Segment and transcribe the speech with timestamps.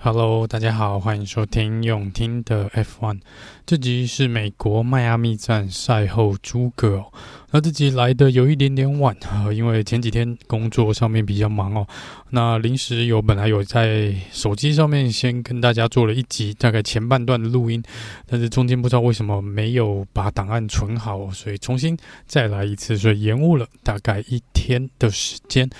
[0.00, 3.20] Hello，大家好，欢迎收听永听的 F1。
[3.66, 7.04] 这集是美国迈阿密站赛后诸葛。
[7.50, 11.86] 那自己来的有一点点晚啊，因为前几天工作上面比较忙哦。
[12.30, 17.82] 那临时有本来有在手机上面先跟大家做了一集，大概前半段的录音，
[18.26, 21.96] 但是中间不知道为什么没有把档案存好，所以重新
[22.26, 25.70] 再来一次，所以延误了大概一天的时间。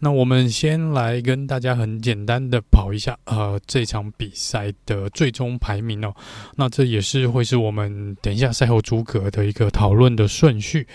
[0.00, 6.14] 那我们先来跟大家很简单的跑一下，呃，这场比赛的最终排名哦。
[6.56, 10.86] 那这也是会是我们等一下赛后诸葛的一个讨论的顺序。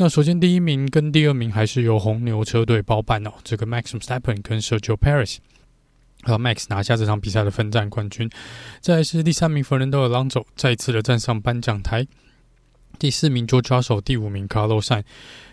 [0.00, 5.38] 那首先第一名跟第二名还是由红牛车队包办哦，这个 Max Verstappen 跟 Sergio Perez，
[6.22, 8.30] 和 Max 拿下这场比赛的分站冠军。
[8.80, 12.06] 再来是第三名 Fernando Alonso 再次的站上颁奖台。
[13.00, 15.02] 第四名 George Russell，第五名 Carlosan，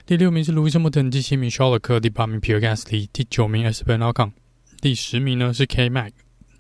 [0.06, 4.32] 第六名是 Lewis Hamilton，第七名 Charles l e c l e r 第八名 Piergasli，第九名 Esteban Ocon，
[4.80, 6.12] 第十名呢是 K Mag，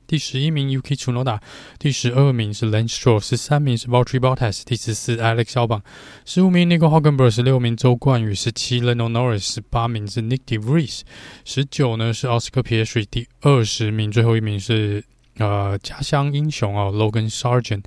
[0.07, 1.39] 第十一名 Yuki Tsunoda，
[1.79, 5.81] 第十二名是 Lance Stroll，十三名是 Valtteri Bottas，第十四 Alex Albon，
[6.25, 11.01] 十五名 Nico Hulkenberg，十六名周冠宇，十七 Lando Norris，十八名是 Nick de Vries，
[11.43, 15.03] 十九呢是 Oscar Piastri，第二十名最后一名是
[15.37, 17.83] 呃家乡英雄哦 Logan Sargent。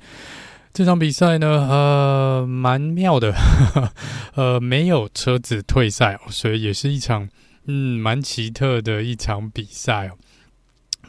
[0.71, 3.93] 这场比赛呢，呃，蛮妙的，呵呵
[4.35, 7.27] 呃，没有车子退赛哦，所以也是一场，
[7.65, 10.11] 嗯，蛮奇特的一场比赛哦。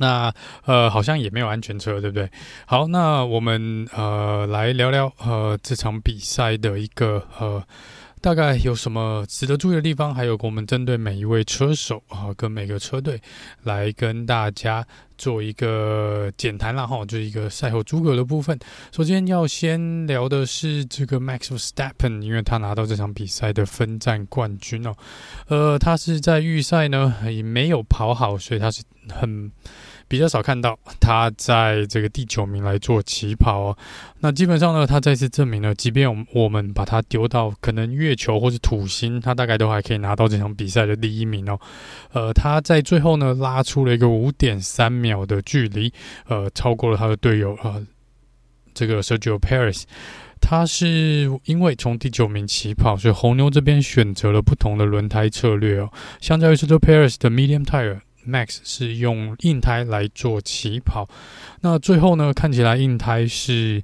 [0.01, 0.35] 那，
[0.65, 2.29] 呃，好像也没有安全车，对不对？
[2.67, 7.63] 好，那我们呃来聊聊呃这场比赛的一个呃。
[8.23, 10.15] 大概有什么值得注意的地方？
[10.15, 13.19] 还有我们针对每一位车手啊，跟每个车队
[13.63, 18.59] 来跟大家做一个简谈啦哈，就是一个赛后诸葛的部分。
[18.93, 24.95] 首先要先聊的是这个 Max Verstappen，因为他拿到这场比赛的分站冠军哦。
[25.49, 29.51] 呃，他是在预赛呢也没有跑好，所以他是很。
[30.11, 33.79] 比较少看到他在这个第九名来做起跑哦。
[34.19, 41.57] 那基本上呢，他再次证明了，即便我们我们把他丢到可能月球或是土星，他大概都还可以拿到这场比赛的第一名哦。
[42.13, 45.93] 呃，他在最后呢拉出了一个五点三秒的距离，
[46.27, 47.87] 呃，超过了他的队友呃，
[48.75, 49.85] 这个 Sergio Perez。
[50.41, 55.89] 他是因为从第九名起跑，所以红牛这边选择了不同的轮胎策略哦。
[56.21, 58.01] 相较于 Sergio Perez 的 Medium Tire。
[58.27, 61.09] Max 是用硬胎来做起跑，
[61.61, 63.83] 那最后呢，看起来硬胎是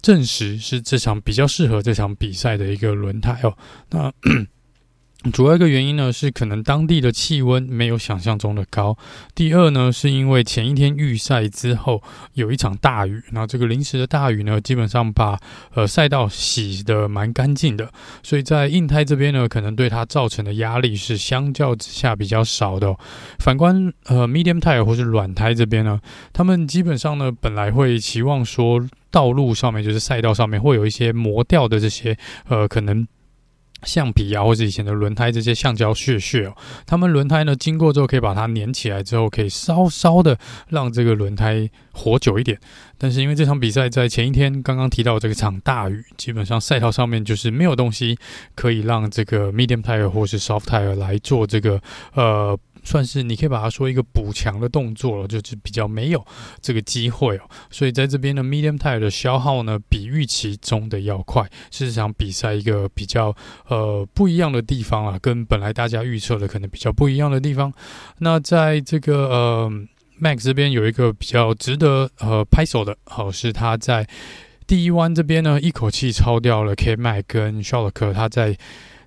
[0.00, 3.56] 证实是这场比较适合这场比赛的一个轮胎哦。
[3.90, 4.12] 那
[5.32, 8.96] 主要一个原因呢，是可能当地的气温没有想象中的高。
[9.34, 12.00] 第二呢，是因为前一天预赛之后
[12.34, 15.36] 有一场大雨，那这个临时的大雨呢，基本上把
[15.74, 17.90] 呃赛道洗得蛮干净的，
[18.22, 22.96] 所以在硬胎这边呢，可能对它造成的压力是相较之下比较少的。
[23.40, 26.00] 反观呃 medium tire 或是软胎这边呢，
[26.32, 28.80] 他们基本上呢，本来会期望说
[29.10, 33.04] 道路上面就是赛道上面会有一些磨掉的这些呃可能。
[33.82, 36.56] 橡皮啊，或者以前的轮胎这些橡胶屑屑哦，
[36.86, 42.58] 他们轮胎呢经过之后可以把它粘起来之后，可以稍稍的让这个轮胎活久一点。
[42.96, 48.18] 但是因为这场比赛在前一天刚刚提到这个场大雨，基本上赛道上面就是没有东西
[48.54, 51.80] 可以让这个 medium tire 或是 soft tire 来做这个
[52.14, 52.58] 呃。
[52.84, 56.24] 算是你可以把它说一个补强的动作了，就是比较没有
[56.60, 63.34] 这个机会哦，所以在这边的 medium tire 的消耗呢，比预期中的要快，是这场比赛一个比较
[63.68, 67.72] 呃不一样的地方啊，跟本来大家预测的可能比较不一样的地方。
[68.18, 69.72] 那在这个呃
[70.20, 74.08] Max 这边有一个比较值得呃拍手的，好是他在
[74.66, 78.56] 第一弯这边呢，一口气超掉了 K Mag 跟 Shalke，他在。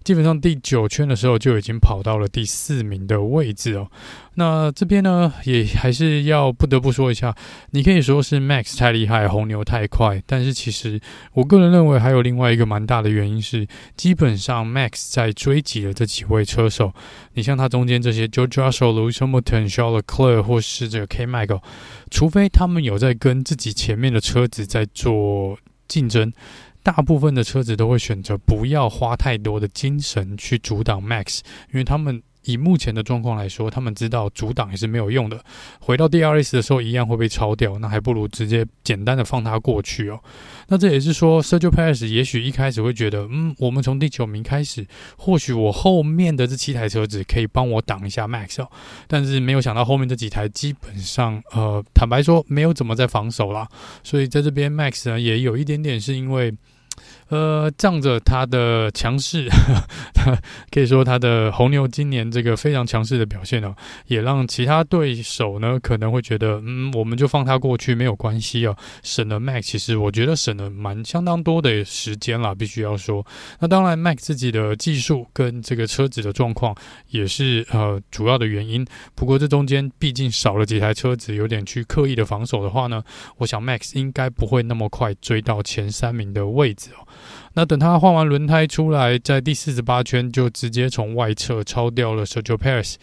[0.04, 3.88] 基本上第九圈的时候就已经跑到了第四名的位置哦。
[4.36, 7.36] 那这边呢，也还是要不得不说一下，
[7.72, 11.00] 你可以说是 Max 太厉害，红牛太快，但是其实
[11.34, 16.94] 我个人认为还有另外一个蛮大的原因是，基本上 Max 在追击的这几位车手，
[17.34, 21.60] 你像他中间这些 George Russell、Lewis Hamilton、Charles Leclerc 或是这个 K Mag，
[22.10, 25.58] 除非他们有在跟自己前面的车子在做
[25.88, 26.32] 竞争。
[26.84, 31.42] 大部分的车子都会选择不要花太多的精神去阻挡 Max，
[31.72, 35.40] 因为他们以目前的状况来说，他们知道阻挡也是没有用的。
[35.80, 40.20] 回到 DRS 的时候一样会被超掉，那还不如直接简单的放他过去哦。
[40.70, 44.88] 那这也是说，Sergio Perez 也许一开始会觉得，嗯，我们从第九名开始，
[45.18, 48.68] 或许我后面的这七台车子可以帮我挡一下 Max 哦。
[49.08, 53.68] 但是没有想到后面这几台基本上，呃，坦白说没有怎么在防守啦。
[54.02, 56.52] 所以在这边 Max 呢也有一点点是因为。
[57.32, 59.48] 呃，仗着他的强势，
[60.70, 63.74] 可以说他的红牛今年这个非常强势的表现哦，
[64.08, 68.76] 也让其他对手呢可能会觉得，嗯，我们就放他过去没有关系哦。
[69.02, 73.26] 省了 Max，其实我觉得省了蛮相当多的时间啦，必须要说。
[73.60, 76.76] 那当然，Max 自己的技术跟这个车子的状况
[77.12, 78.86] 也是呃主要的原因。
[79.16, 83.02] 不过这中间毕竟少了几台车子，有点去刻意的防守的话呢，
[83.38, 87.08] 我想 Max 应该不会那么快追到前三名的位置哦。
[87.54, 92.98] 那等他换完轮胎出来，在第四十八圈就直接从外侧超掉了 Sergio p a r i s。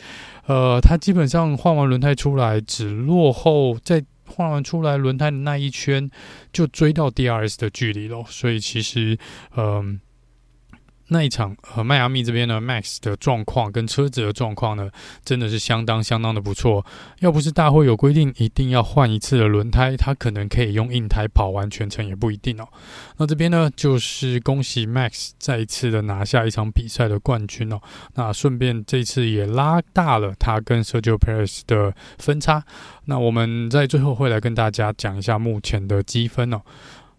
[0.46, 6.10] 呃，他基本上换完轮胎出来，只落后在换完出来轮胎的那一圈
[6.52, 8.24] 就追到 DRS 的距离了。
[8.28, 9.18] 所以其实，
[9.56, 9.98] 嗯、呃。
[11.08, 14.90] 那一场和迈阿密这边呢，Max 的状况跟车子的状况呢，
[15.24, 16.84] 真的是相当相当的不错。
[17.20, 22.68] 要不是大会有规定一定要换一次的轮胎，他可能可以用硬胎跑完全程也不一定哦。
[23.16, 27.80] 那这边呢，就是恭喜 Max 再一次的拿下一场比赛的冠军哦。
[28.14, 32.62] 那顺便这次也拉大了他跟 Sergio Perez 的分差。
[33.06, 36.60] 那我们在最后会来跟大家讲一下目前的积分哦。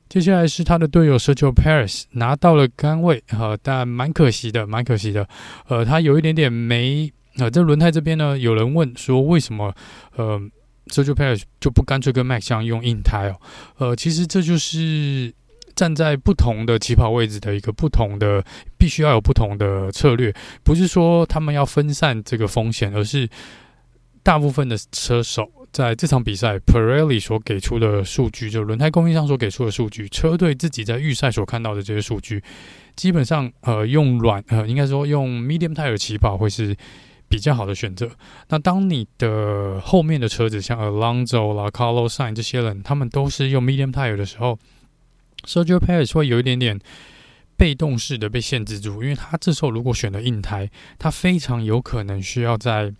[0.10, 5.30] 接下来是他的队友 Sergio Perez 拿到了杆位，呃，但蛮可惜的，蛮可惜的。
[5.68, 9.72] 呃，他有一点点没，呃，这轮胎这边呢，有人问说为什么，
[10.16, 10.42] 呃
[10.88, 13.40] ，Sergio Perez 就不干脆跟 Max 用硬胎哦？
[13.78, 15.32] 呃，其实这就是
[15.76, 18.44] 站在不同的起跑位置的一个不同的，
[18.80, 20.34] 必须要有不同的策略，
[20.64, 23.30] 不是说他们要分散这个风险，而是
[24.24, 25.48] 大部分的车手。
[25.72, 32.44] 在这场比赛，Pirelli 所给出的数据，就轮胎供应商所给出的数据，车队自己在预赛所看到的这些数据，
[32.96, 36.76] 基本上，呃，用软，呃，应该说用 medium tire 起跑会是
[37.28, 38.10] 比较好的选择。
[38.50, 44.58] 那当你的后面的车子像 Alonso 啦、Carlos Sainz 这些人，他们都是用 medium tire 的时候
[45.46, 46.80] ，Sergio Perez 会有一点点
[47.56, 52.92] 被动式的被限制住，因为他这时候如果选了硬胎，他非常有可能需要在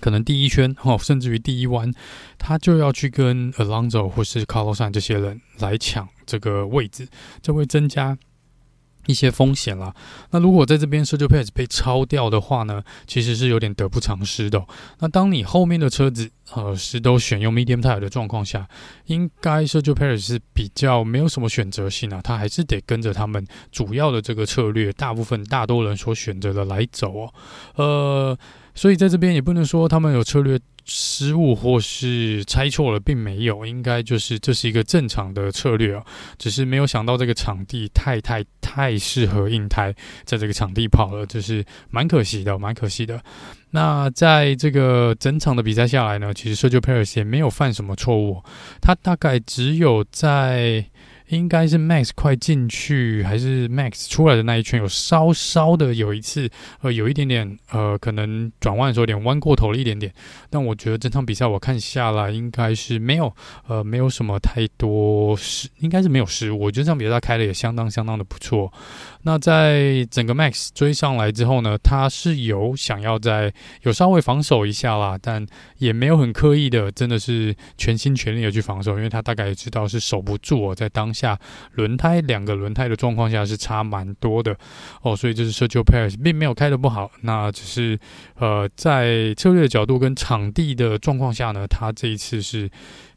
[0.00, 1.92] 可能第一圈 哦，甚至于第一弯，
[2.38, 7.08] 他就要去跟 Alonso 或是 Carlosan 这些人来抢这个位置，
[7.42, 8.16] 这会增加
[9.06, 9.94] 一些风险啦。
[10.30, 14.64] 那如果在这边 Sergio Perez 被超掉的话呢，其实是有点得不偿失的。
[14.98, 18.68] 那当你后面的车子呃是都选用 Medium Tire 的状况下，
[19.06, 27.34] 应该 Sergio Perez 是比较没有什么选择性啊，他还是得跟着他们主要的这个策略，大部分大多人所选择的来走哦，
[27.76, 28.38] 呃。
[28.76, 36.04] 所以在这边也不能说他们有策略失误或是猜错了，并没有，应该就是这是一个正常的策略啊，
[36.38, 39.92] 只是没有想到这个场地太太太适合硬胎
[40.24, 43.20] 在这个场地跑了，就是蛮可惜的，蛮可惜的。
[43.70, 48.40] 那在这个整场的比赛下来呢，其实 Sergio Perez 也没有犯什么错误，
[48.80, 50.86] 他大概只有在。
[51.28, 56.48] 应该是 Max 快进去，还是 Max 出来的那一圈有稍稍的有一次，
[56.82, 60.12] 呃，有一点点，呃，可能转弯的时候有点弯过头了一点点。
[60.50, 63.34] 但我觉得这场比赛我看下来应该是没有，
[63.66, 66.60] 呃，没有什么太多失，应该是没有失误。
[66.60, 68.72] 我觉得这场比赛开的也相当相当的不错。
[69.26, 73.52] 那在整个 Max 追上来之后呢，他是有想要在
[73.82, 75.44] 有稍微防守一下啦，但
[75.78, 81.36] 也没有很刻意的，真的是全心全力的去防守，因为他大概也知道是守不住哦，在当下
[81.72, 84.56] 轮胎两个轮胎的状况下是差蛮多的。
[85.02, 87.98] 哦，所以就是 Sergio Perez 并没有开得不好，那只是
[88.36, 92.70] 呃在策略的角度跟场地的状况下呢，他这一次是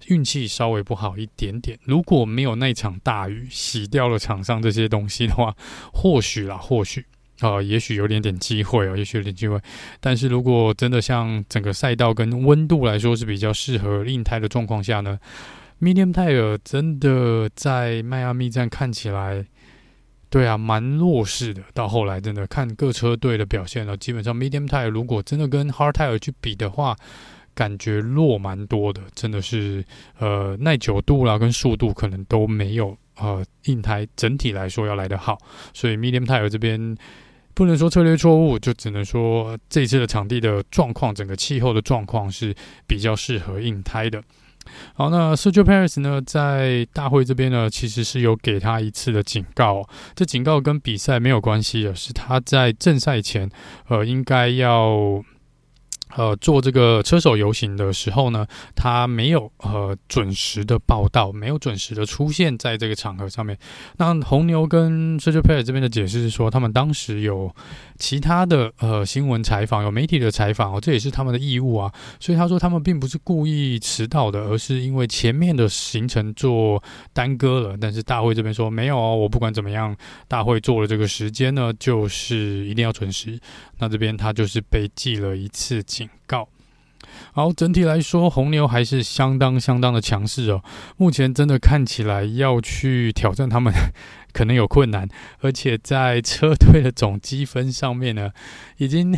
[0.10, 1.80] 运气稍微不好一点点。
[1.84, 5.56] 如果没有那场大雨洗掉了场上这些东西的话。
[5.92, 7.06] 或许啦，或许
[7.42, 9.60] 啊、也许有点点机会哦，也许有点机会。
[10.00, 15.20] 但是如果真的像整个赛道跟温度来说是比较适合硬胎的状况下呢
[15.82, 19.46] ，Medium Tire 真的在迈阿密站看起来，
[20.30, 21.64] 对啊，蛮弱势的。
[21.74, 26.96] 到后来真的看各车队的表现了，基本上 Medium Tire 如果真的跟 Hard Tire 去比的话，
[27.60, 29.84] 感觉弱蛮多的，真的是
[30.18, 32.98] 呃耐久度啦跟速度可能都没有。
[33.22, 35.38] 呃，硬胎整体来说要来得好，
[35.74, 36.96] 所以 Medium Tire 这边
[37.54, 42.56] 不能说策略错误，就只能说这次的场地的状况，整个气候的状况是
[42.88, 44.24] 比较适合硬胎的。
[44.94, 49.86] 好，那 Sergio Perez 呢，在大会这边呢，其实是有给他一次的警告，
[50.16, 53.50] 这警告跟比赛没有关系的，是他在正赛前，
[53.90, 55.22] 呃，应该要。
[56.16, 63.58] 呃，做这个车手游行的时候呢，他没有呃准时的报道，没有准时的出现在这个场合上面。
[63.98, 67.54] 那红牛跟 Sergio Perez 这边的解释是说，他们当时有
[67.98, 71.92] 其他的呃新闻采访，有媒体的采访哦，这也是他们的义务啊。
[72.20, 76.82] 所以他说他们并不是故意迟到的，而是因为前面的行程做
[77.14, 77.78] 耽搁了。
[77.80, 79.96] 但是大会这边说没有哦，我不管怎么样，
[80.28, 83.40] 大会做了这个时间呢，就是一定要准时。
[83.78, 86.48] 那这边他就是被记了一次警告。
[87.34, 90.64] 好，整体来说，红牛还是相当相当的强势哦。
[90.96, 93.74] 目前真的看起来要去挑战他们，
[94.32, 95.10] 可能有困难，
[95.42, 98.32] 而且在车队的总积分上面呢，
[98.78, 99.14] 已经。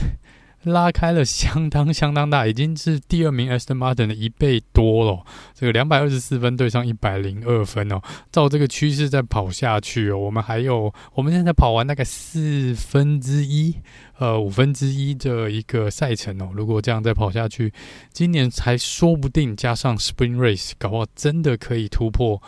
[0.63, 5.23] 拉开了相当相当大，已经是第二名 Aston Martin 的一倍多了。
[5.55, 7.99] 这个两百二十四分对上一百零二分哦，
[8.31, 13.75] 照这个趋势再跑下去哦，我们还有我们现在跑完大概四分之一，
[14.19, 16.51] 呃五分之一的一个赛程哦。
[16.53, 17.73] 如果这样再跑下去，
[18.13, 22.39] 今年才说不定加上 Spring Race，搞不好真的可以突破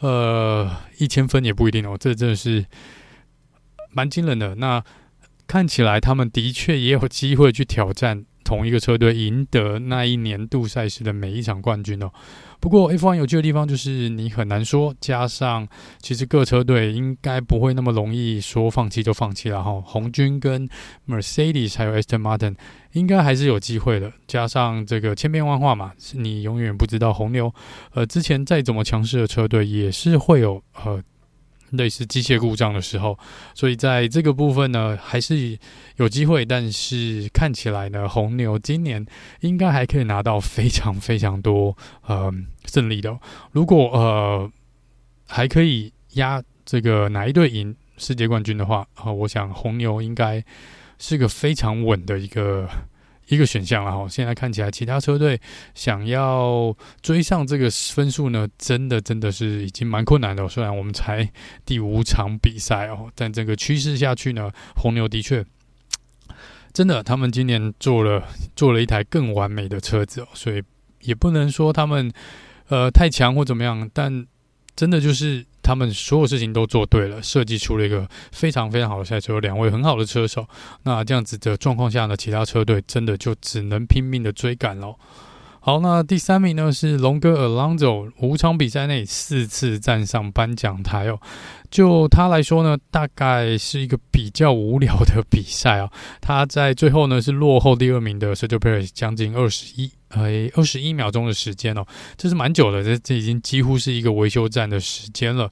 [0.00, 1.96] 呃一千分也不一定哦。
[2.00, 2.66] 这真的是
[3.92, 4.56] 蛮惊人的。
[4.56, 4.82] 那。
[5.50, 12.08] 看起来他们的确也有机会去挑战同一个车队，赢得那一年度赛事的每一场冠军哦。
[12.60, 15.66] 不过 F1 有趣的地方就是你很难说，加上
[15.98, 19.82] 其实各车队应该不会那么容易说放弃就放弃了哈。
[19.84, 20.68] 红军跟
[21.08, 22.54] Mercedes 还有 Aston Martin
[22.92, 24.12] 应该还是有机会的。
[24.28, 27.52] 加上这个千变万化嘛，你永远不知道红牛
[27.94, 31.02] 呃之前再怎么强势的车队也是会有呃。
[31.70, 33.18] 类似机械故障的时候，
[33.54, 35.58] 所以在这个部分呢，还是
[35.96, 36.44] 有机会。
[36.44, 39.04] 但是看起来呢，红牛今年
[39.40, 42.32] 应该还可以拿到非常非常多呃
[42.66, 43.18] 胜利的。
[43.52, 44.50] 如果呃
[45.26, 50.44] 还可以压这个哪一队赢世界冠军的话，啊、呃，我想红牛应该
[50.98, 52.68] 是个非常稳的一个。
[53.30, 55.40] 一个选项了哈，现在看起来其他车队
[55.74, 60.46] 想要追上这个分数呢，真的真的是已经蛮困难的。
[60.48, 61.26] 虽然我们才
[61.64, 65.44] 第五场比赛哦，但这个趋势下去呢，红牛的确
[66.72, 70.62] 真的，他们今年做了做了一台更完美的车子哦，所以
[71.02, 72.12] 也不能说他们
[72.68, 74.26] 呃太强或怎么样，但
[74.74, 75.46] 真的就是。
[75.62, 80.46] 他们所有事情都做对了，设计出了一个非常非常好的赛车，两位很好的车手。
[80.82, 84.96] 那这样子的状况下呢，其他车队真的就只能拼命的追赶喽。
[85.62, 91.20] 好，那第三名呢是龙哥 Alonso，五场比赛内四次站上颁奖台哦。
[91.70, 95.90] 就他来说呢，大概是一个比较无聊的比赛啊。
[96.20, 99.92] 他在最后呢是落后第二名的 Sergio Perez 将近二十一。
[100.10, 101.84] 呃，二十一秒钟的时间哦，
[102.16, 105.50] 这是蛮久了，这这已经几乎是一个维修站的时间了。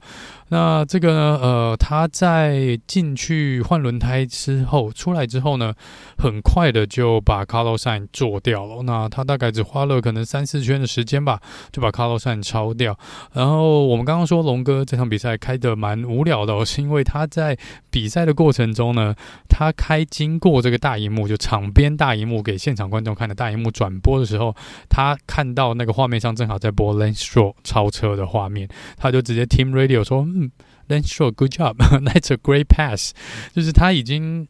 [0.51, 5.73] 那这个呢，呃，他在进去换轮胎之后，出来之后呢，
[6.17, 8.81] 很快的就把 Carlos Sainz 做掉了。
[8.81, 11.39] 那他大概只花了可能三四圈的时间吧，
[11.71, 12.97] 就把 Carlos Sainz 超掉。
[13.31, 17.55] 然后我们刚刚说龙哥这场比赛开得蛮无聊的哦，是因为他在
[17.91, 19.13] 比赛的过程中呢，
[19.47, 24.55] 他开经过这个大荧幕，就场边大荧幕给现场观众看的大荧幕转播的时候，
[24.89, 30.25] 他看到那个画面上正好在播 lane stroll 超车的画面，他就直接 Team Radio 说。
[30.39, 30.51] 嗯
[30.87, 33.13] ，Lance Shaw good job，that's a great pass。
[33.53, 34.47] 就是他已经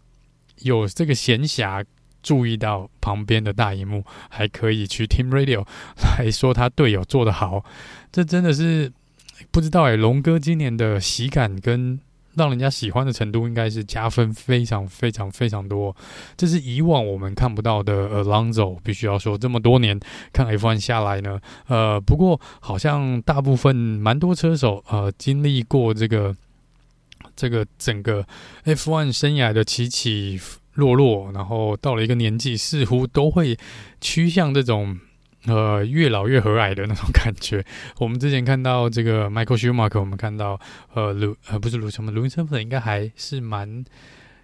[0.60, 1.84] 有这个闲暇
[2.22, 5.66] 注意到旁边的大荧幕，还可以去 Team Radio
[6.18, 7.64] 来说他队友做得好，
[8.12, 8.92] 这真的是
[9.52, 12.00] 不知道哎，龙哥今年的喜感跟。
[12.40, 15.94] 让人家喜欢的程度应该是加分非常非常非常多，
[16.38, 18.24] 这是以往我们看不到的。
[18.24, 20.00] Alonso 必须要说，这么多年
[20.32, 26.34] 看 F1 下来呢，呃，不过好像大部分蛮多车手呃经历过这个
[27.36, 28.26] 这个整个
[28.64, 30.40] F1 生涯的起起
[30.76, 33.58] 落落，然后到了一个年纪，似乎都会
[34.00, 34.98] 趋向这种。
[35.46, 37.64] 呃，越老越和蔼的那种感觉。
[38.00, 40.60] 我们之前看到这个 Michael Schumacher，我们看到
[40.94, 43.84] 呃卢呃不是卢什么卢森堡应该还是蛮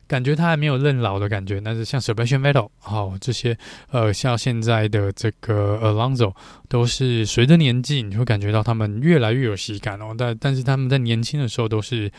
[0.07, 1.59] 感觉他还没有认老的感觉。
[1.59, 3.57] 但是像 Sebastian Vettel 哦这些
[3.91, 6.33] 呃像现在的这个 Alonso
[6.69, 10.15] 都是随着年纪你会感觉到他们越来越有喜感哦。
[10.17, 12.11] 但但是他们在年轻的时候都是。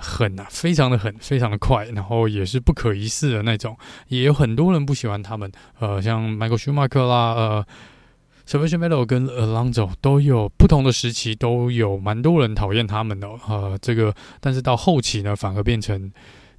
[0.00, 3.76] 狠啊，非常的狠，非常的快，然后也是不可一世的那种，
[4.08, 5.50] 也有很多人不喜欢他们。
[5.78, 7.66] 呃，像 Michael Schumacher 啦，呃
[8.48, 13.28] ，Sebastian Vettel 跟 Alonso 都有不同的时期，都有蛮多人讨厌他们的。
[13.46, 16.10] 呃，这个，但是到后期呢，反而变成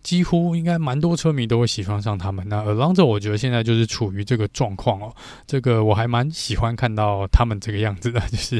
[0.03, 2.47] 几乎应该蛮多车迷都会喜欢上他们。
[2.47, 5.13] 那 Alonso 我觉得现在就是处于这个状况哦，
[5.47, 8.59] 这个我还蛮喜欢看到他们这个样子的， 就是，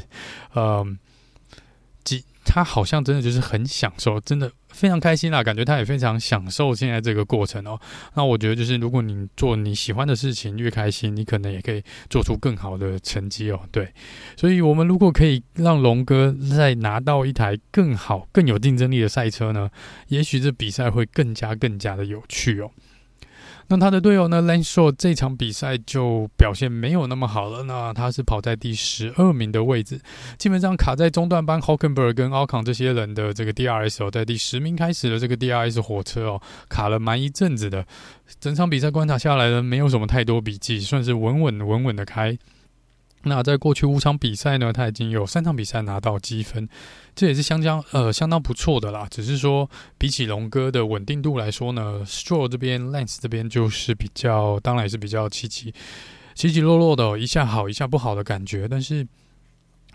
[0.55, 0.87] 嗯、呃。
[2.43, 7.79] 他好像真的就是很享受，真的非常开心啦，感觉他也非常享受现在这个过程哦。
[8.15, 13.59] 那我觉得就是，如果你做你喜欢的事情，越开心，你可能也可以做出更好的成绩哦。
[13.71, 13.93] 对，
[14.35, 19.69] 所以我们如果可以让龙哥再拿到一台更好、更有竞争力的赛车呢，
[20.07, 22.71] 也许这比赛会更加、更加的有趣哦。
[23.71, 27.63] 那他的队友呢，Lance s h o r 这场比赛就表现没有那么好了。
[27.63, 30.01] 那他是跑在第十二名的位置，
[30.37, 37.85] 基本上卡在中段班 Hulkenberg 跟 Ocon 这些人的这个 DRS 哦，在第十名开始的这个 DRS 火车哦，卡了蛮一阵子的。
[38.41, 42.37] 整场比赛观察下来呢，没有什么太多笔记，算是稳稳稳稳的开。
[43.23, 46.67] 那在过去五场比赛呢，他已经有三场比赛拿到积分，
[47.15, 49.07] 这也是相当呃相当不错的啦。
[49.09, 55.73] 只是说比起龙哥的稳定度来说呢，Stroll 这边 Lance 这边就是比较，当然也是比较起起
[56.35, 59.07] 起起落落的，一下好一下不好的感觉，但是。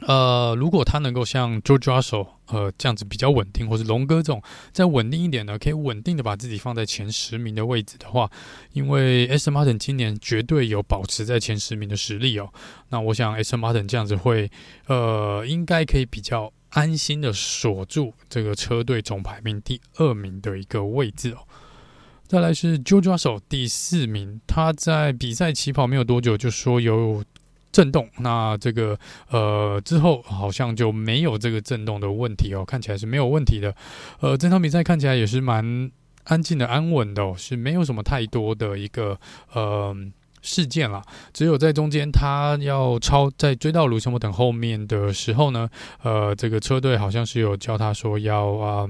[0.00, 8.30] 呃，如果他能够像 George Russell 呃这样子比较稳定，或是龙哥这种再稳定一点呢，可以稳定的把自己放在前十名的位置的话，
[8.75, 12.52] 因为 asmartin 今年绝对有保持在前十名的实力哦。
[12.90, 14.50] 那我想 asmartin 这样子会
[14.87, 21.38] 呃应该可以比较安心的锁住这个车队总排名第二名的一个位置哦。
[22.26, 27.25] 再来是 George Russell 第四名，他在比赛起跑没有多久就说有。
[27.73, 33.75] 震动，那这个呃之后好像就没有这个震动的问题哦，看起来是没有问题的。
[34.20, 35.90] 呃，这场比赛看起来也是蛮
[36.25, 39.20] 安静的、安稳的哦，是没有什么太多的一个
[39.52, 39.94] 呃
[40.47, 41.03] 事件了。
[41.35, 45.69] 只有在中间他要超在追到卢森堡等后面的时候呢，
[46.03, 48.88] 呃，这个车队好像是有教他说要啊。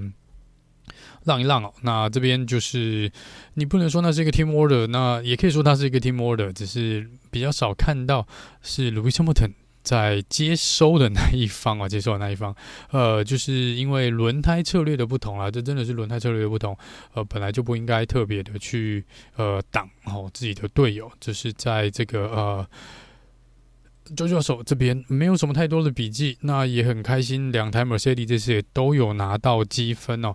[1.24, 3.10] 让一让哦，那这边就是
[3.54, 8.24] 你不能说那是一个 team order，那也可以说它是一个 team order，只是比较少看到
[8.62, 9.50] 是 Lewis Hamilton
[9.86, 12.52] 在接收的那一方啊，接收的那一方，
[12.90, 16.76] 呃，就是因为轮胎策略的不同啦，这真的是轮胎策略的不同，
[17.14, 19.04] 呃，本来就不应该特别的去
[19.36, 22.66] 呃挡哦自己的队友，就是在这个呃。
[24.14, 30.32] 周教授这边没有什么太多的笔记，那也很开心，两台 Mercedes 这次也都有拿到积分哦。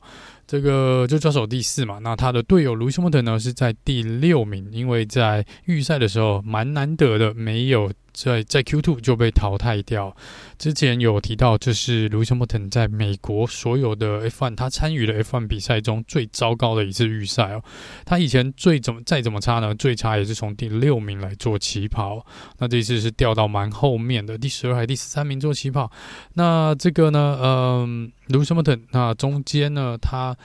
[0.51, 7.89] 这个周教授第四嘛，那他的队友 Lewis Hamilton 呢是在第六名，因为在预赛的时候蛮难得的，没有。
[8.13, 10.13] 在在 Q2 就被淘汰掉。
[10.57, 17.63] 之前有提到，这是 Lewis Hamilton 在美国所有的 F1 他参与的 F1 比赛中最糟糕的一次预赛哦。
[18.03, 19.73] 他以前最怎么再怎么差呢？
[19.73, 22.25] 最差也是从第六名来做起跑。
[22.59, 25.89] 那这一次是掉到蛮后面的第十二还是第十三名做起跑。
[26.33, 30.37] 那这个呢，嗯，Lewis Hamilton 那中间呢，他。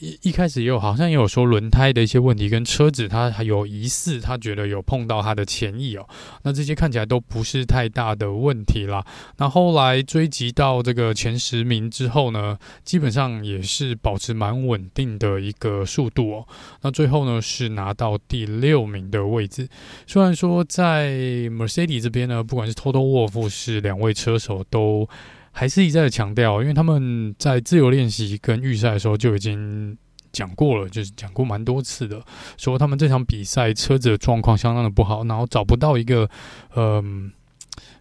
[0.00, 6.04] 一一开始也有好像也有说轮胎的一些问题，跟车子他还有疑似，他觉得有碰到他的前翼哦。
[6.42, 9.06] 那这些看起来都不是太大的问题啦。
[9.36, 16.48] 那后来追及到这个前十名之后呢，基本上也是保持蛮稳定的一个速度哦。
[16.82, 19.68] 那最后呢是拿到第六名的位置。
[20.08, 21.12] 虽然说在
[21.50, 25.08] Mercedes 这边呢，不管是 Toto Wolff 是两位车手都。
[25.56, 29.96] 还是一再的强调，因为他们在自由练习跟预赛的时候就已经
[30.32, 32.20] 讲过了，就是讲过蛮多次的，
[32.58, 36.28] 说他们这场比赛车子的状况相当的不好，然后找不到一个
[36.74, 37.30] 嗯、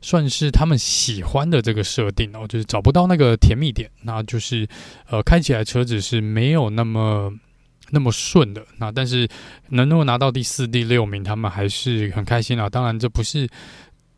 [0.02, 4.68] 算是他们喜欢的这个设定哦，就是找不到那个甜蜜点，那就是
[5.08, 7.32] 呃，开起来车子是没有那么
[7.92, 9.30] 那么顺的，那但是
[9.70, 12.68] 能够拿到第四、第六名，他们还是很开心啊。
[12.68, 13.48] 当然，这不是。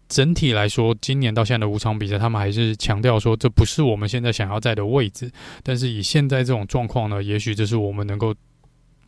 [0.08, 5.32] 整体来说，今年到现在的五场比赛，他们还是强调说，这不是我们现在想要在的位置。
[5.64, 8.34] 但是以现在这种状况呢，也许这是我们能够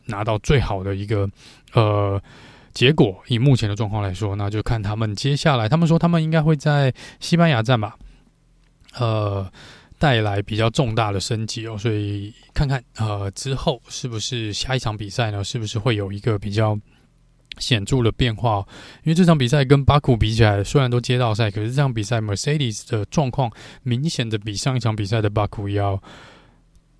[0.06, 1.30] 拿到最好的一个
[1.72, 2.20] 呃
[2.74, 3.16] 结果。
[3.28, 7.96] 以目前的状况来说，那就看他们接下来，他们说他们应该会在西班牙站吧，
[8.98, 9.48] 呃，
[9.98, 11.78] 带来比较重大的升级哦。
[11.78, 16.78] 所以看看呃之后是不是下一场比赛呢，是不是会有一个比较。
[17.58, 18.64] 显著的变化，
[19.04, 23.50] 因为这场比赛跟巴库比起来，虽然都街道赛，可是这场比赛 Mercedes 的状况
[23.82, 26.02] 明显的比上一场比赛的巴库要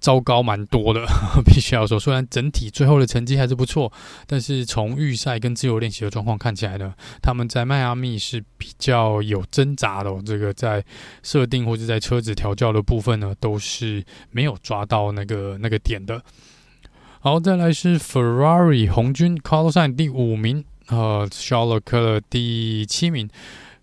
[0.01, 1.05] 糟糕蛮多的，
[1.44, 1.99] 必须要说。
[1.99, 3.92] 虽然整体最后的成绩还是不错，
[4.29, 10.23] 但是从预赛跟自由练习的状况看起来呢，他们在迈阿密是比较有挣扎的哦。
[10.25, 10.85] 这个在
[11.25, 16.23] 设定或者在车子调教的部分呢，都是没有抓到那个那个点的。
[17.20, 23.28] 好，再来是 Ferrari 红军，Carlos 第五名，呃，Charles 第七名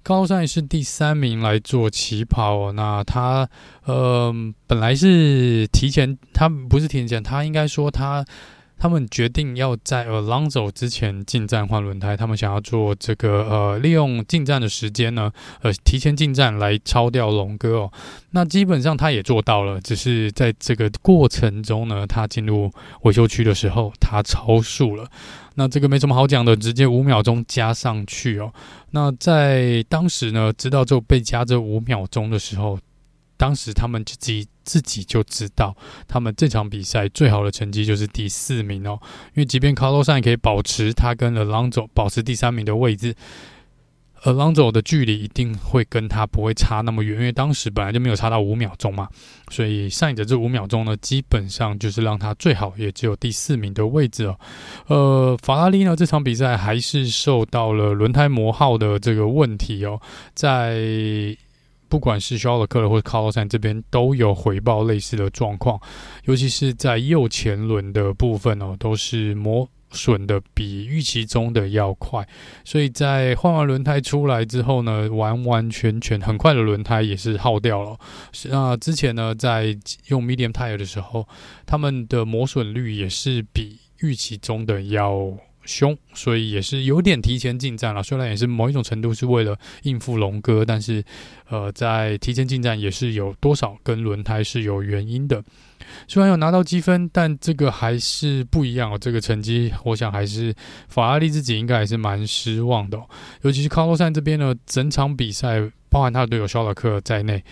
[0.04, 2.71] ，Carlos 也是第三名来做起跑。
[2.71, 3.50] 那他
[3.84, 4.34] 呃，
[4.67, 8.26] 本来是提前，他不是提前，他应该说他。
[8.78, 17.92] 他们决定要在 Alonso 之前进站换轮胎，他们想要做这个呃，利用进站的时间呢，呃，提前进站来超掉龙哥哦。
[18.32, 25.10] 那基本上他也做到了，只是在这个过程中呢，他进入维修区的时候，他超速了。
[25.56, 28.54] 那这个没什么好讲的，直接五秒钟加上去哦。
[28.92, 32.78] 那在当时呢，知道就被加这五秒钟的时候。
[33.38, 35.73] 当时他们自己自己就知道，
[36.08, 38.99] 他们这场比赛最好的成绩就是第四名哦。
[39.36, 43.15] 因为即便 Carlos 可以保持他跟 Alonso 保持第三名的位置
[44.23, 49.08] ，Alonso 的距离一定会跟他不会差那么远，因为当时本来就没有差到五秒钟嘛。
[49.51, 54.39] 所以 Sainz 的这五秒钟呢，基本上就是让他最好也只有第四名的位置哦。
[54.88, 60.01] 呃，法拉利呢这场比赛还是受到了轮胎磨耗的这个问题哦，
[60.34, 61.38] 在。
[61.96, 65.80] 不管是肖尔克勒或者卡洛山这边都有回报类似的状况，
[66.26, 72.28] 尤其是在右前轮的部分哦，都是磨损的比预期中的要快。
[72.66, 77.98] 所以在换完轮胎出来之后呢，完完全全很快的轮胎也是耗掉了。
[78.50, 79.68] 那之前呢，在
[80.10, 81.26] 用 medium tire 的时候，
[81.66, 85.32] 他们的磨损率也是比预期中的要。
[85.65, 88.01] 凶，所以也是有点提前进站了。
[88.01, 91.04] 虽然也是某一种程度是为了应付龙哥，但是
[91.49, 95.43] 呃，在提前进站也是有多少跟轮胎是有原因的。
[96.08, 98.97] 虽然有拿到积分，但这个还是不一样哦。
[98.97, 100.54] 这个成绩，我想还是
[100.88, 102.99] 法拉利自己应该还是蛮失望的。
[103.41, 107.43] 尤其是卡洛山这边呢，整场比赛包含他的队友肖尔克在内。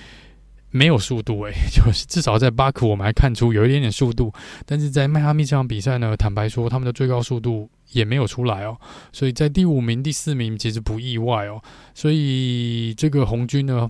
[0.73, 4.33] 没有速度诶、 就是至少在巴克我们还看出有一点点速度，
[4.65, 8.75] 但是在迈阿密这场比赛呢，坦白说他们的最高速度也没有出来哦，
[9.11, 11.61] 所以在第五名、第四名其实不意外哦，
[11.93, 13.87] 所以这个红军呢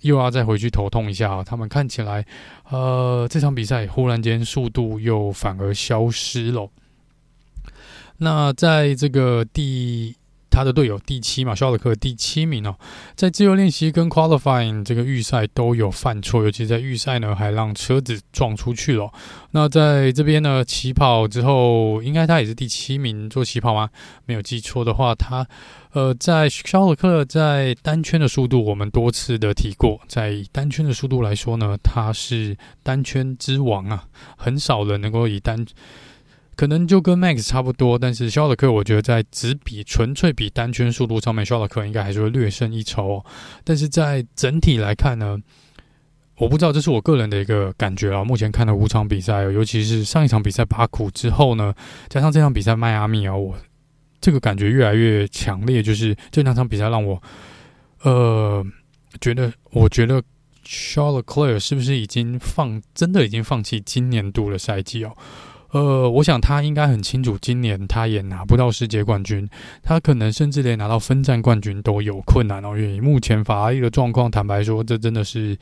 [0.00, 2.24] 又要再回去头痛一下啊，他们看起来
[2.70, 6.70] 呃这场比赛忽然间速度又反而消失了，
[8.16, 10.16] 那在这个第。
[10.54, 12.76] 他的队友第七嘛，肖尔克第七名哦，
[13.16, 19.10] 在自由练习跟 qualifying 这个预赛都有犯错，尤其在预赛呢，还让车子撞出去了。
[19.50, 23.90] 那在这边呢，起跑之后，应该他也是第七名做起跑吗？
[24.26, 25.44] 没有记错的话，他
[25.90, 34.04] 呃，在肖尔克在单圈的速度，我们多次的提过，在单圈的速度来说呢，他是单圈之王啊，
[34.36, 35.66] 很少人能够以单。
[36.56, 43.24] 可能就跟 Max 差不多，但是肖尔克我觉得在只比纯粹比单圈速度上面，肖尔克应该还是会略胜一筹哦。
[43.64, 45.38] 但是在整体来看呢，
[46.36, 48.24] 我不知道，这是我个人的一个感觉啊。
[48.24, 51.74] 目前看了五场比赛，尤其是上一场比赛巴库之后呢，
[52.08, 53.56] 加上这场比赛迈阿密啊，我
[54.20, 57.22] 这个感觉越来越强烈，就是这两场比赛让我
[58.02, 58.64] 呃
[59.20, 60.22] 觉得，我觉得
[60.64, 65.14] 肖尔克是不是已经放真的已经放弃今年度的赛季哦？
[65.74, 69.48] 呃，我想他应该很清楚，今年他也拿不到世界冠军，
[69.82, 72.78] 他可能甚至连拿到分站冠军都有困难哦。
[72.78, 75.58] 因为目前法拉利的状况，坦白说，这真的是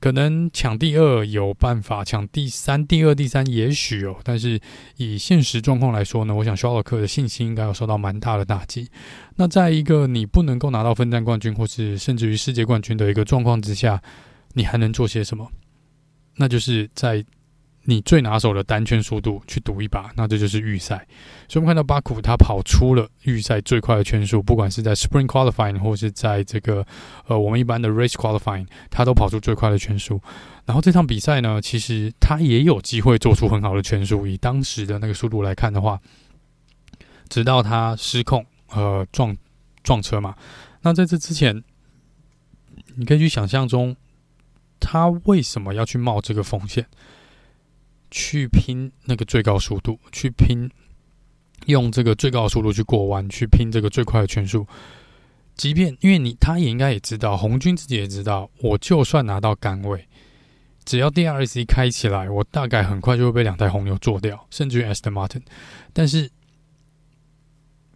[0.00, 4.16] 可能抢第二有办法，抢第三、第二、第三也许哦。
[4.24, 4.58] 但是
[4.96, 8.88] 以现实状况来说呢，我想肖尔克的信心应该有受到蛮大的打击。
[9.36, 14.00] 那在一个你不能够拿到分站冠军，或是甚至于世界冠军的一个状况之下，
[14.54, 15.46] 你还能做些什么？
[16.36, 17.22] 那就是在。
[17.90, 21.04] 你最拿手的单圈速度去赌一把，那这就是预赛。
[21.48, 26.86] 所以我们看到巴库他跑出了预赛最快的圈数，不管是在 Spring Qualifying 或是在这个
[27.26, 30.22] 呃我们一般的 Race Qualifying，他都跑出最快的圈数。
[30.66, 36.00] 然后这场比赛呢，其实他也有机会做出很好的圈数，以当时的那个速度来看的话，
[37.28, 39.36] 直到他失控呃撞
[39.82, 40.36] 撞车嘛。
[40.82, 41.64] 那在这之前，
[42.94, 43.96] 你可以去想象中，
[44.78, 46.86] 他为什么要去冒这个风险？
[48.10, 50.68] 去拼那个最高速度，去拼
[51.66, 54.66] 用这个最高速度去过弯，去拼这个最快的圈速。
[55.56, 60.08] 即便因为你，他也应该也知道，红军自己也知道，我就算拿到杆位，
[60.84, 65.42] 只要 DRS 开起来，我大概很快就会被两台红牛做掉，甚至于 Aston Martin。
[65.92, 66.30] 但是，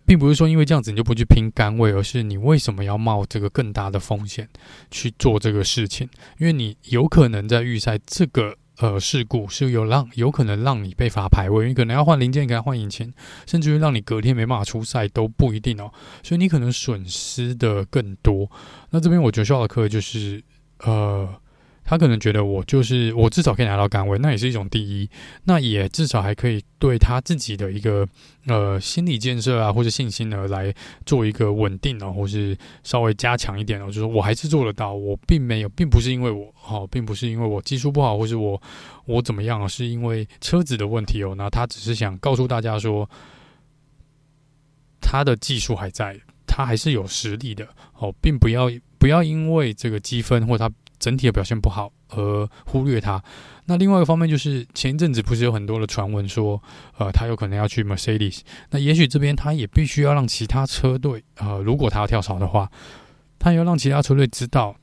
[0.04, 4.46] 并不是说因为这样子你就不去拼杆位，而是你为什么要冒这个更大的风险
[4.90, 6.06] 去做这个事情？
[6.38, 8.56] 因为你有可能在预赛这个。
[8.78, 13.12] 呃，事故是有让有可能让你被罚排位，你可能要换零件，给他换引擎，
[13.46, 15.92] 甚至于让你隔天没办法出赛都不一定哦。
[16.22, 18.50] 所以你可能损失的更多。
[18.90, 20.42] 那这边我觉得需要的课就是
[20.80, 21.28] 呃，
[21.84, 25.08] 他可能觉得我就是我至少可以拿到杆位，那也是一种第一，
[25.44, 28.08] 那也至少还可以对他自己的一个
[28.46, 38.60] 呃心理建设啊，或者信心呢来做一个稳定哦，或是稍微加强一点哦，就是我还是做得到，我并没有，并不是因为我哦，并不是因为我技术不好，或是我
[39.04, 43.06] 我怎么样，是因为车子的问题哦，那他只是想告诉大家说，
[45.02, 47.68] 他的技术还在，他还是有实力的
[47.98, 50.70] 哦，并不要不要因为这个积分或他。
[50.98, 53.22] 整体的表现不好而忽略他。
[53.66, 56.62] 那另外一个方面就是前一阵子不是有很多的传闻说，
[56.98, 58.40] 呃，他有可能要去 Mercedes。
[58.70, 62.70] 那也许这边他也必须要让其他车队，呃，如果他要跳槽的话，
[63.38, 64.76] 他要让其他车队知道，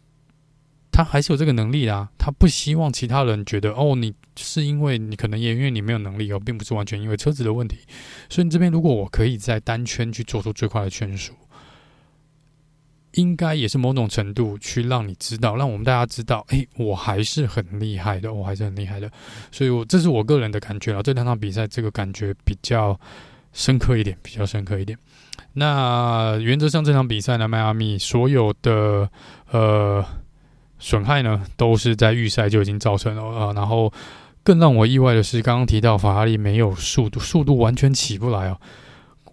[0.92, 2.10] 他还是有这个能力的啊。
[2.18, 7.78] 他不希望其他人觉得，哦，你是因为你可能也因为你没有能力哦，并不是完全因为车子的问题。
[8.30, 11.34] 所以你这边如果我可以在单圈去做出最快的圈数。
[13.16, 19.12] 应该也是某种程度去让你知道，让我们大家知道，诶，我还是很厉害的，我还是很厉害的。
[19.52, 21.04] 所以我，这是我个人的感觉了。
[21.04, 22.98] 这两场比赛，这个感觉比较
[23.52, 24.98] 深刻一点，比较深刻一点。
[25.54, 29.10] 那原则上，这场比赛呢，迈阿密所有的
[29.52, 30.06] 呃
[30.80, 33.54] 损害呢，都是在预赛就已经造成了啊、呃。
[33.54, 33.92] 然后，
[34.44, 38.58] 更让我意外的是，刚刚提到法拉利没有速度，速度完全起不来哦。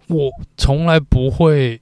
[0.07, 1.79] 我从来不会。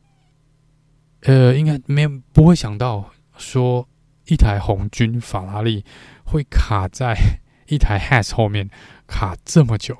[1.22, 3.88] 呃，应该没有不会想到说
[4.28, 5.84] 一台红军法拉利
[6.26, 7.16] 会卡在
[7.68, 8.70] 一台 Has 后面
[9.08, 9.98] 卡这么久。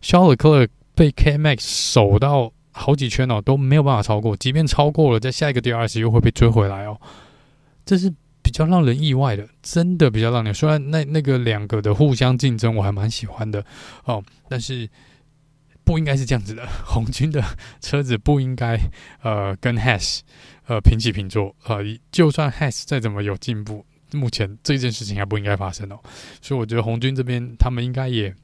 [0.00, 4.36] 肖尔克被 K Max 守到好几圈哦，都没有办法超过。
[4.36, 7.00] 即便超过了，在下一个 DRS 又会被追回来哦。
[7.84, 10.52] 这是比较让人意外的，真的比较让人。
[10.52, 13.64] 虽然那那个两个的互相竞争我还蛮喜欢的
[14.04, 14.88] 哦，但是
[15.84, 16.66] 不应该是这样子的。
[16.84, 17.42] 红军的
[17.80, 18.78] 车子不应该
[19.22, 20.20] 呃跟 Haas。
[20.68, 21.78] 呃，平起平坐，呃，
[22.10, 26.00] 就算 Has 再怎么有进步，目前这件事情还不应该发生哦。
[26.42, 28.34] 所以我觉得红军这边他们应该也，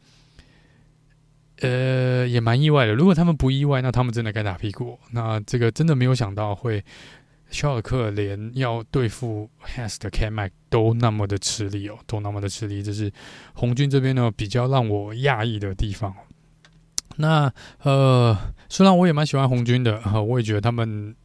[1.62, 2.94] 呃，也蛮意外的。
[2.94, 4.96] 如果他们不意外，那他们真的该打屁股。
[5.10, 6.84] 那这个真的没有想到会，
[7.50, 13.12] 肖尔克连要对付 Has 的 K-Mag 都那么的吃力哦，都那么的吃力，这是
[13.52, 16.14] 红军这边呢比较让我讶异的地方。
[17.16, 21.16] 那呃，虽然我也蛮喜欢红军的，呃，我也觉得他们。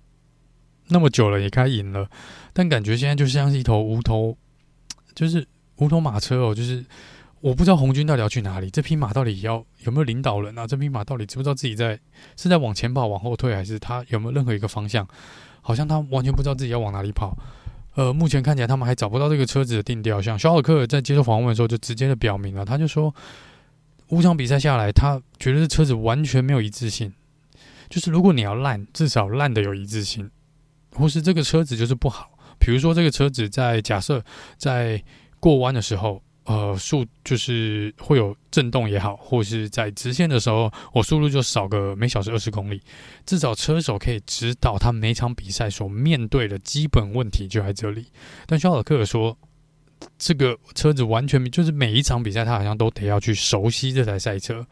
[0.89, 2.09] 那么久了也该赢了，
[2.53, 4.37] 但感觉现在就像是一头无头，
[5.13, 5.45] 就是
[5.77, 6.55] 无头马车哦。
[6.55, 6.85] 就是
[7.41, 10.65] 我不知道红军到底要去哪里，这匹马到底要有没有领导人啊？
[10.65, 11.99] 这匹马到底知不知道自己在
[12.35, 15.07] 是在往前跑、往后退，还是他有没有任何一个方向？
[15.61, 17.37] 好像他完全不知道自己要往哪里跑。
[17.95, 20.21] 呃，目前看起来他们还找不到这个车子的定调。
[20.21, 23.13] 像肖尔克在接受访问的时候就直接的表明了，他就说
[24.07, 27.11] 五场比赛下来，他觉得这车子完全没有一致性。
[27.89, 30.29] 就是如果你要烂，至少烂的有一致性。
[30.97, 34.23] 或是这个车子就是不好，比如说这个车子在假设
[34.57, 35.01] 在
[35.39, 42.81] 过弯的时候，呃，速就是会有震动也好，或是在直线的时候，我速度就少个每小时二十公里，
[43.25, 48.07] 至少车手可以知道他每场比赛所面对的基本问题就在这里。
[48.47, 49.37] 但肖尔克说，
[50.17, 54.65] 这个车子完全就是每一场比赛他好像都得要去熟悉这台赛车，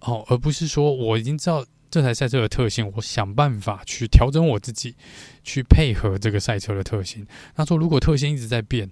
[0.00, 1.64] 哦，而不是说我已经知道。
[1.90, 4.94] 这台赛车的特性，我想办法去调整我自己，
[5.42, 7.26] 去配合这个赛车的特性。
[7.54, 8.88] 他说，如果特性一直在变，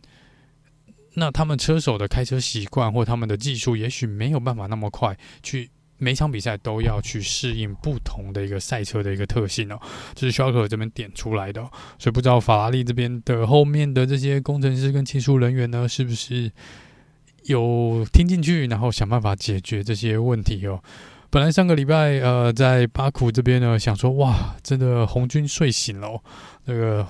[1.14, 9.80] 那他们车手的开车习惯或他们的技术，也许没有办法那么快去每场比赛都要去适应不同的一个赛车的一个特性哦。
[10.14, 11.60] 这是肖尔克这边点出来的，
[11.98, 16.50] 所以不知道法拉利这边的后面的这些工程师跟技术人员呢，是不是
[17.44, 20.82] 有听进去，然后想办法解决这些问题哦。
[21.30, 26.22] 本来上个礼拜，呃，在巴库这边呢，想说哇，真的红军睡醒了，哦
[26.64, 27.06] 那个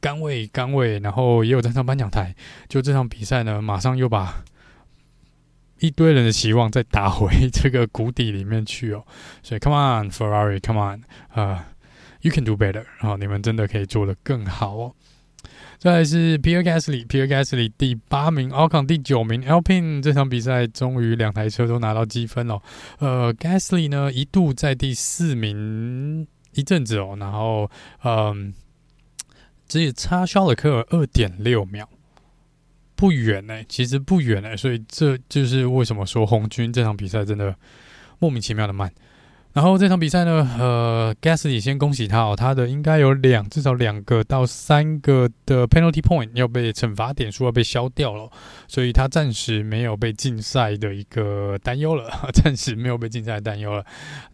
[0.00, 2.34] 甘位甘位，然后也有站上颁奖台。
[2.66, 4.42] 就这场比赛呢，马上又把
[5.80, 9.04] 一堆人的期望再打回这个谷底里面去哦。
[9.42, 11.02] 所以，Come on Ferrari，Come on，
[11.38, 11.68] 啊
[12.22, 14.94] ，You can do better，然后你们真的可以做得更好哦。
[15.78, 22.60] 再来是 Pierre Gasly，Pierre Gasly 第八名，Ocon 第九名，Alpine 这场比赛终于两台车都拿到积分了。
[22.98, 27.70] 呃，Gasly 呢一度在第四名一阵子哦，然后
[28.02, 28.54] 嗯，
[29.68, 31.88] 只有差肖勒克尔二点六秒，
[32.94, 37.54] 不远呢，其实不远呢，所以这就是为什么说红军这场比赛真的
[38.18, 38.90] 莫名其妙的慢。
[39.56, 48.30] 然后这场比赛呢，呃，Gasly 先恭喜他哦，他的应该有两至少两个到三个的 penalty point 要被惩罚点数要被消掉了，
[48.68, 53.82] 所以他暂时没有被禁赛的一个担忧了， 暂时没有被禁赛的担忧了。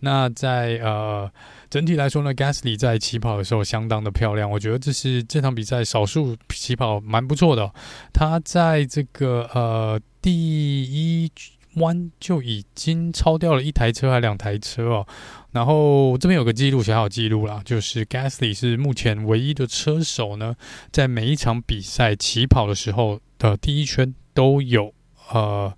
[0.00, 1.30] 那在呃
[1.70, 7.72] 整体来说呢，Gasly 在起跑的时候相当的漂亮，我觉得这是这场比赛少数起跑蛮不错的。
[8.12, 11.30] 他在这个呃第一。
[11.76, 15.06] 弯就已经超掉了一台车还两台车哦，
[15.52, 20.56] 然后这边有个记录，小小记录啦，就是 Gasly 是目前唯一的车手呢，
[20.90, 24.92] 在每一场比赛起跑的时候的第一圈都有
[25.32, 25.74] 呃。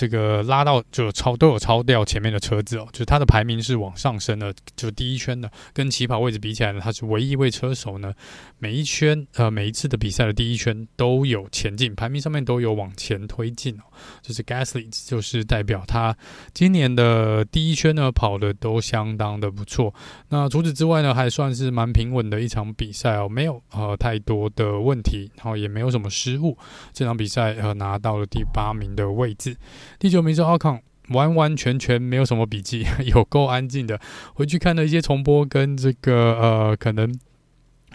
[0.00, 8.14] 这个拉到就超都有超掉前面的车子哦，就是他的排名是往上升的，就第一圈的跟起跑位置比起来呢，他是唯一一位车手呢，
[8.58, 13.82] 每一圈呃每一次的比赛的第一圈都有前进，排名上面都有往前推进哦，
[14.22, 16.16] 就是 Gasly 就是代表他
[16.54, 19.92] 今年的第一圈呢跑的都相当的不错，
[20.30, 26.56] 那除此之外呢，还算是蛮平稳的一场比赛哦，没有呃太多的问题，然后也没有什么失误，
[26.94, 29.54] 这场比赛呃拿到了第八名的位置。
[29.98, 34.00] 第九名是奥康，完完全全没有什么笔记， 有够安静的。
[34.34, 37.12] 回去看了一些重播跟这个呃，可能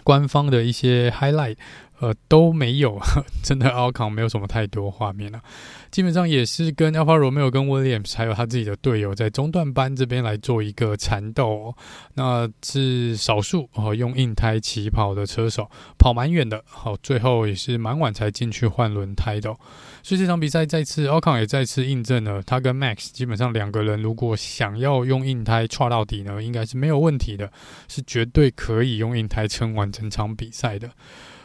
[0.04, 1.56] 官方的一些 highlight。
[1.98, 3.00] 呃，都没有，
[3.42, 5.40] 真的奥康没有什么太多画面了，
[5.90, 11.74] 基本上也是跟 Alfa Romeo 跟 Williams 还有他自己的队友在中段班这边来做一个缠斗哦，
[12.12, 19.56] 那是少数哦用硬胎起跑的车手，跑蛮远的，好，最后也是蛮晚才进去换轮胎的，
[20.06, 27.50] 所以这场比赛再次奥康也再次印证了他跟 Max 基本上两个人如果想要用硬胎踹到底呢，应该是没有问题的，
[27.88, 30.88] 是绝对可以用硬胎撑完整场比赛的。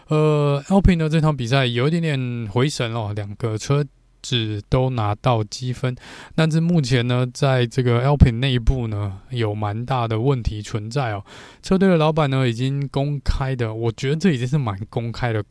[0.09, 3.83] 呃，Alpine 的这场比赛有一点点回神哦，两个车
[4.21, 5.95] 子都拿到积分，
[6.35, 11.25] 但是目前呢，在这个 Alpin 内部呢，有蛮大的问题存在哦。
[11.63, 15.43] 车队的老板呢，已经公开的，我觉得这已经是蛮公开的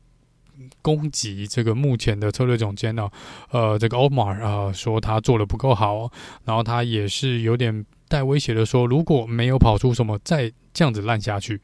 [0.83, 3.09] 攻击这个目前的策略总监呢。
[3.51, 6.11] 呃，这个 Otmar 啊，说他做的不够好，
[6.45, 11.61] 然后他也是有点带威胁的说，如果没有跑出什么，再这样子烂下去。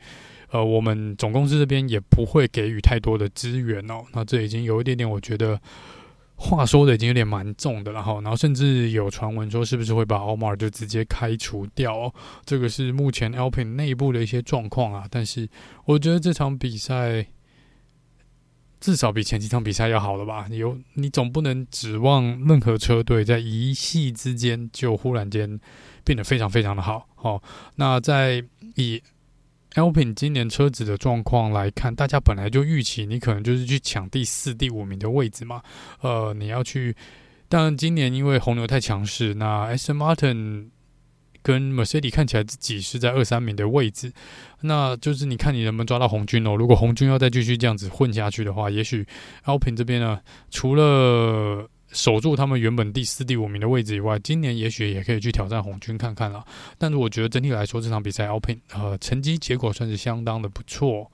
[0.51, 4.05] 呃，我们总公司这边也不会给予太多的资源哦。
[4.13, 5.61] 那这已经有一点点，我觉得
[6.37, 8.21] 话说的已经有点蛮重的了哈。
[8.23, 12.15] 然后甚至有传闻说，是不是会把奥马尔就直接开除掉哦？
[12.45, 15.05] 这个是目前 Alpine 内部的一些状况啊。
[15.11, 15.49] 但是
[15.85, 17.27] 我觉得这场比赛
[18.87, 20.47] 至少比前几场比赛要好了吧？
[20.49, 25.59] 有你总不能指望任何车队在一夕之间就忽然间
[26.05, 27.05] 变得非常非常的好。
[27.17, 27.43] 好，
[27.75, 28.45] 那在
[28.77, 29.03] 以
[29.75, 35.61] Alpine 今年车子的状况来看，大家本来就预期你可能就是去抢第四、第五名的位置嘛。
[36.01, 36.95] 呃，你要去，
[37.49, 39.93] 当然今年因为红牛太强势，那 S.
[39.93, 40.69] Martin
[41.47, 44.13] 跟 Mercedes 看起来自己是在二三名的位置，
[44.63, 46.57] 那就是你看你能不能抓到红军哦。
[46.57, 49.07] 如果红军要再继续这样子混下去的话，也许
[49.45, 50.19] Alpine 这边呢，
[50.51, 56.45] 除了守住他们原本第四、第五名的位置以外，今年也许也可以去挑战红军看看了。
[56.79, 61.09] 但是我觉得整体来说，这场比赛 Alpine 呃成绩结果算是相当的不错。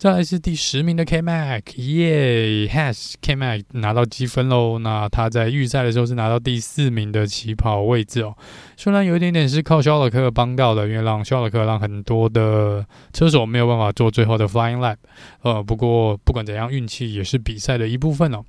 [0.00, 4.78] 再来是第十名的 K Mac，耶，Has K Mac 拿到积分喽。
[4.78, 8.34] 那他在预赛的时候是拿到第四名的起跑位置哦。
[8.78, 12.82] 虽然有一点点是靠肖尔克帮到的，因为让肖尔克让很多的
[13.12, 14.96] 车手没有办法做最后的 Flying Lap。
[15.42, 18.42] 呃，不过不管怎样，运气也是比赛的一部分哦。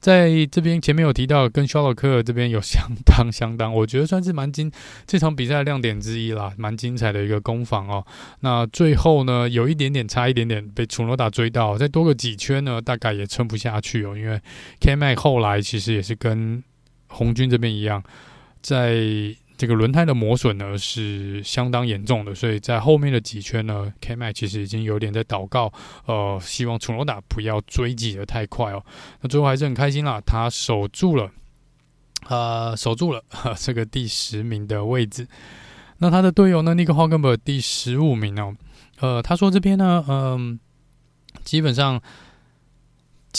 [0.00, 4.70] 在这边前面有提到，跟肖洛克这边有相当相当，我觉得算是蛮精
[5.06, 8.06] 这场比赛的亮点之一啦，蛮精彩的一个攻防哦。
[8.40, 14.16] 那最后呢，有一点点差一点点被楚罗达追到，再多个几圈呢，大概也撑不下去哦。
[14.16, 14.40] 因为
[14.80, 16.62] K-Mag 后来其实也是跟
[17.08, 18.02] 红军这边一样，
[18.62, 19.36] 在。
[19.58, 25.72] 这个轮胎的磨损呢是相当严重的，所以在后面的几圈呢，K-Mag 其实已经有点在祷告，
[26.06, 28.82] 呃，希望楚诺达不要追挤的太快哦。
[29.20, 31.28] 那最后还是很开心啦，他守住了，
[32.28, 33.22] 呃，守住了
[33.58, 35.26] 这个第十名的位置。
[35.98, 38.54] 那他的队友呢，Nico Hulkenberg 第十五名哦，
[39.00, 40.60] 呃，他说这边呢，嗯、
[41.42, 42.00] 基本上。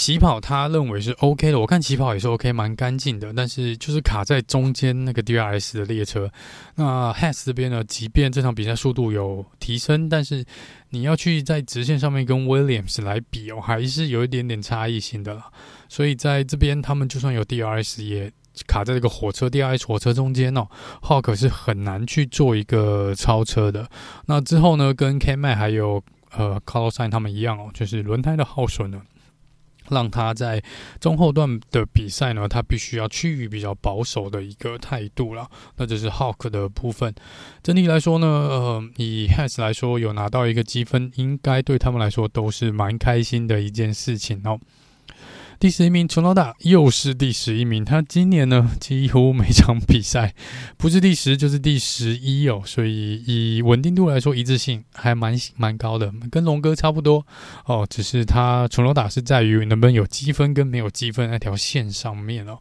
[0.02, 3.34] 起跑他认为是 OK 的，我看起跑也是 OK，蛮干净的。
[3.34, 6.32] 但是就是卡在中间那个 DRS 的列车。
[6.76, 10.46] 那 Haas 这边呢，即便这场比赛速度有提升，但是
[10.92, 15.52] 你要去在直线上面跟 Williams 来比哦，还是有一点点差异性的啦。
[15.90, 18.32] 所以在这边他们就算有 DRS，也
[18.68, 20.66] 卡在这个火车 DRS 火车中间哦
[21.02, 23.86] ，Hulk 是很难去做一个超车的。
[24.28, 29.02] 那之后呢，跟 K m a 还有呃 c o l o s i n 他们一样哦，就是轮胎的耗损呢。
[29.89, 30.63] 让他在
[30.99, 35.49] 中后段的比赛呢，他必须要趋于比较保守的一个态度了。
[35.78, 37.13] 那这是 Hawk 的部分。
[37.62, 44.60] 整体来说呢，呃，以 Haas 来说，有拿到一个积分，应该对他们来说都是蛮开心的一件事情哦。
[45.60, 47.84] 第十一名，楚诺达又是第十一名。
[47.84, 50.34] 他今年呢，几乎每场比赛
[50.78, 57.26] 不是第十就是第十一哦，所以以稳定度来说，一致性还蛮蛮高的，跟龙哥差不多
[57.65, 57.86] 哦。
[57.89, 62.60] 只是他楚诺达是在于能不能有积分跟没有积分那条线上面哦。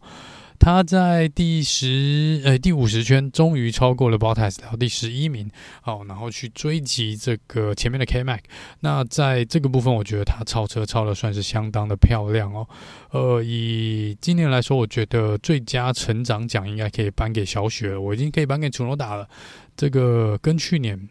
[0.58, 8.40] 他在第十呃第五十圈终于超过了 Bottas，到第十一名，好，然后去追击这个前面的 K Mac。
[8.80, 12.68] 那在这个部分，我觉得他超车超的算是相当的漂亮哦。
[13.10, 19.28] 呃，以今年来说，我觉得最佳成长奖应该可以颁给小雪，我已经可以颁给楚诺达了。
[19.76, 21.09] 这个跟去年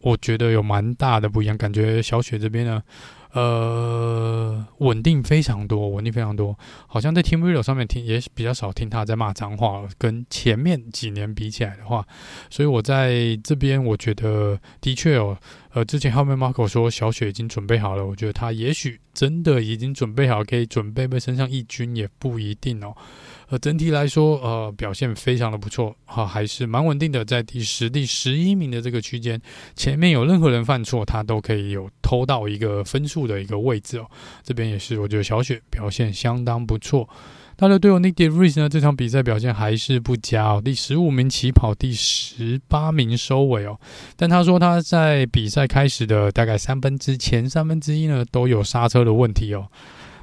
[0.00, 2.82] 我觉得有蛮大的不一样，感觉小雪这边呢。
[3.32, 12.06] 呃，稳定非常多，稳定非常多，好像在 Team Radio 上面听也比较少听他在骂脏话，跟前面几年比起来的话，
[12.50, 15.36] 所以我在这边我觉得的确哦，
[15.76, 22.96] 呃，之前后面 Marco 说小雪已经准备好了，我觉得他也许真的已经准备好，可以准备被升上一军也不一定哦。
[23.50, 29.38] 呃，整体来说，呃，表现非常的不错，哈、还是蛮稳定的，在第十、第十一名的这个区间，
[29.74, 34.10] 前面有任何人犯错，他都可以有偷到一个分数的一个位置哦。
[34.42, 37.06] 这边也是，我觉得小雪表现相当不错。
[37.56, 43.78] 他的队友 Nick DeVries 呢，这场比赛表现还是不佳哦，第十五名起跑，第十八名收尾哦。
[44.14, 49.68] 但他说他在比赛开始的大概三分之前三分之一呢，都有刹车的问题哦。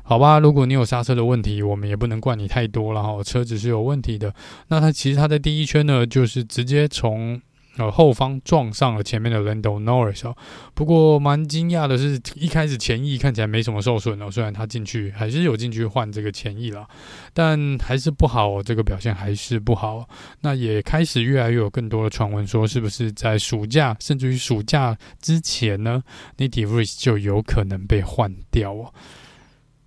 [0.03, 3.23] 好吧，如果你有刹车的问题，我们也不能怪你太多了哈。
[3.23, 4.33] 车子是有问题的。
[4.67, 7.41] 那他其实他在第一圈呢，就是直接从
[7.77, 10.35] 呃后后方撞上了前面的 Lando Norris 哦。
[10.73, 16.87] 不过蛮惊讶的是，一开始前翼看起来没什么受损哦，虽然他进去还是有进去换这个前翼了，
[17.33, 20.07] 但还是不好哦，这个表现还是不好。
[20.41, 26.03] 那也开始越来越有更多的传闻说，是不是在暑假甚至于暑假之前呢
[26.37, 28.93] ，Nyck de Vries 就有可能被换掉哦。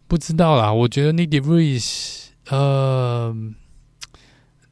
[0.09, 3.37] 不知道啦，我觉得 Nyck de Vries，呃，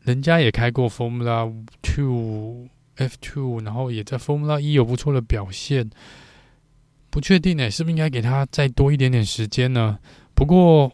[0.02, 1.52] 人家也开过 Formula
[1.82, 5.90] Two F Two，然后也在 Formula E 有不错的表现，
[7.11, 9.99] 不确定呢，是不是应该给他再多一点点时间呢？
[10.34, 10.92] 不过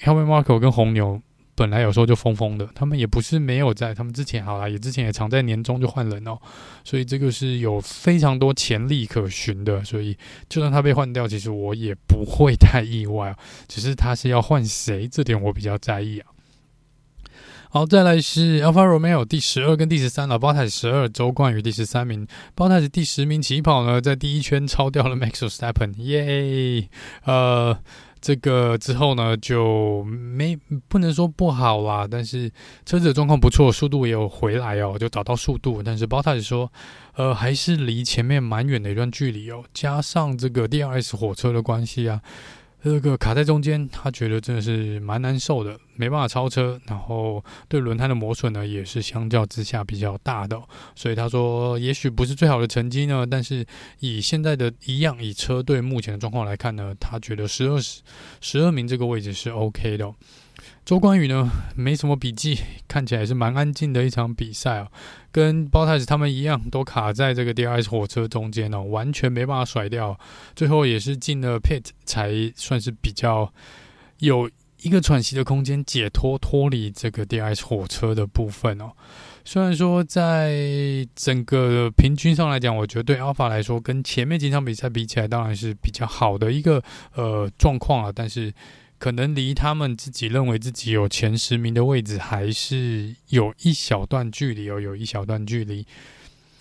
[0.00, 1.20] ，Helmut Marko 跟红牛。
[1.58, 6.38] 本来有时候就疯疯的，他们也不是没有在，他们之前好啦，也之前也常在年终就换人哦，
[6.84, 10.14] 所以这个是有非常多潜力可循的，所以
[10.50, 13.34] 就算他被换掉，其实我也不会太意外，
[13.68, 16.28] 只是他是要换谁，这点我比较在意啊。
[17.76, 26.88] 好，再来是 Alfa Romeo 第十二跟第十三了，Bottas 十二，周冠宇第十三名，Bottas 第十名起跑呢，在第一圈超掉了 Max Verstappen，耶，
[27.24, 27.78] 呃。
[28.18, 30.58] 这个之后呢，就没
[30.88, 32.50] 不能说不好啦，但是
[32.86, 35.82] 车子的状况不错，速度也有回来哦，就找到速度。
[35.82, 36.72] 但是 Bottas 说，
[37.14, 42.20] 呃，还是离前面蛮远的一段距离哦，加上这个 DRS 火车的关系啊。
[42.82, 50.56] 这个卡在中间，他觉得真的是蛮难受的，没办法超车，然后对轮胎的磨损呢也是相较之下比较大的，
[50.94, 53.66] 所以他说也许不是最好的成绩呢，但是
[53.98, 58.02] 以现在的一样，以车队目前的状况来看呢，他觉得十二十
[58.40, 60.14] 十二名这个位置是 OK 的。
[60.86, 64.88] 周冠宇呢，没什么笔记，看起来是蛮安静的一场比赛哦，
[65.32, 70.16] 跟包太子他们一样，都卡在这个 DRS 火车中间哦，完全没办法甩掉，
[70.54, 73.52] 最后也是进了 pit 才算是比较
[74.18, 74.48] 有
[74.82, 78.92] 一个喘息的空间，解脱脱离这个 DRS 火车的部分哦。
[79.44, 80.54] 虽然说在
[81.16, 86.80] 整个平均上来讲，我觉得对 Alpha 来说，跟前面几场比赛比起来，当然是比较好的一个
[87.16, 88.54] 呃状况啊，但是。
[88.98, 95.86] 可能离他们自己认为自己有前十名的位置还是有一小段距离哦，有一小段距离。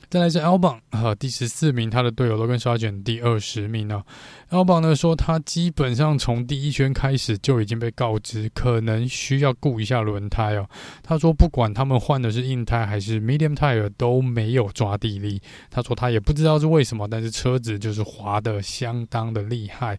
[0.08, 4.04] 再来是 Albon 啊，第十四名，他的队友 Logan s a r g e n t 第二十名呢。
[4.52, 10.70] Albon 呢说，他基本上从第一圈开始就已经被告知可能需要顾一下轮胎哦。
[11.02, 15.42] 他说，不管他们换的是硬胎还是 medium tire 都没有抓地力。
[15.72, 19.98] 他说他也不知道是为什么，但是车子就是滑得相当的厉害。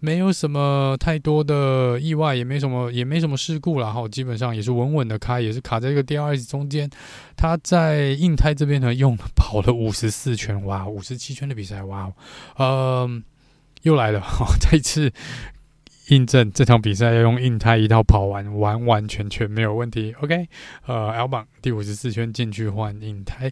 [0.00, 6.88] 没有什么太多的意外，也没什么，也没什么事故，然后基本上也是稳稳的开，也是卡在一个 DRS 中间。
[7.36, 12.12] 他在硬胎这边呢，用跑了五十四圈，哇，五十七圈的比赛，哇，
[12.58, 13.24] 嗯，
[13.82, 14.22] 又来了，
[14.60, 15.12] 再次
[16.10, 20.14] 印证这场比赛要用硬胎一套跑完，完完全全没有问题。
[20.20, 20.48] OK，
[20.86, 23.50] 呃，L 榜第五十四圈进去换硬胎，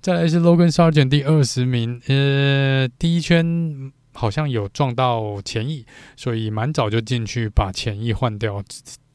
[0.00, 3.92] 再来是 Logan Sargent 第二十名，呃，第一圈。
[4.18, 8.60] 好像有撞到前翼，所以蛮早就进去把前翼换掉，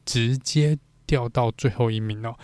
[0.06, 2.34] 直接掉到最后一名了。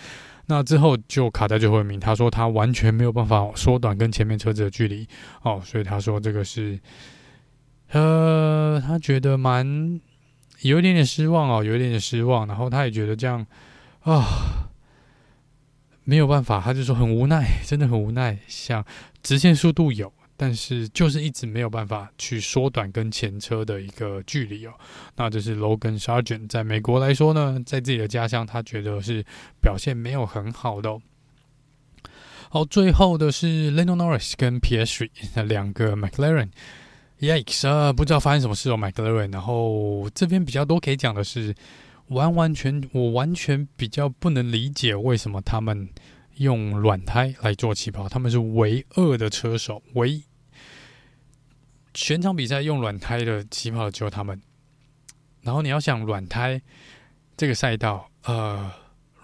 [0.44, 1.98] 那之后就卡在最后一名。
[1.98, 5.08] 他说他完全没有办法缩短跟前面车子的距离
[5.42, 6.78] 哦，所以他说这个是，
[7.92, 9.98] 呃，他觉得蛮
[10.60, 12.46] 有一点点失望哦，有一点点失望。
[12.46, 13.46] 然后他也觉得这样
[14.02, 14.68] 啊，
[16.04, 18.38] 没有办法，他就说很无奈，真的很无奈。
[18.46, 18.84] 像
[19.22, 20.12] 直线速度有。
[20.42, 24.72] 但是就是一直没有办法去缩短跟前车的一个距离哦。
[25.14, 29.22] 那这是 Logan Sargent 在美国来说呢，在自己的家乡，他觉得是
[29.60, 31.02] 表现没有很好的哦。
[32.48, 36.48] 好，最后的是 Lando Norris 跟 Piastri 那两个 McLaren。
[37.20, 39.30] Yikes 啊，不知道发生什么事哦，McLaren。
[39.30, 41.54] 然后这边比较多可以讲的是，
[42.08, 45.86] 完完全我完全比较不能理解为什么他们
[46.38, 50.24] 用软胎来做起跑，他们是唯二的车手，唯一。
[51.92, 54.40] 全场比赛用软胎的起跑的只有他们，
[55.42, 56.60] 然后你要想软胎
[57.36, 58.70] 这个赛道，呃，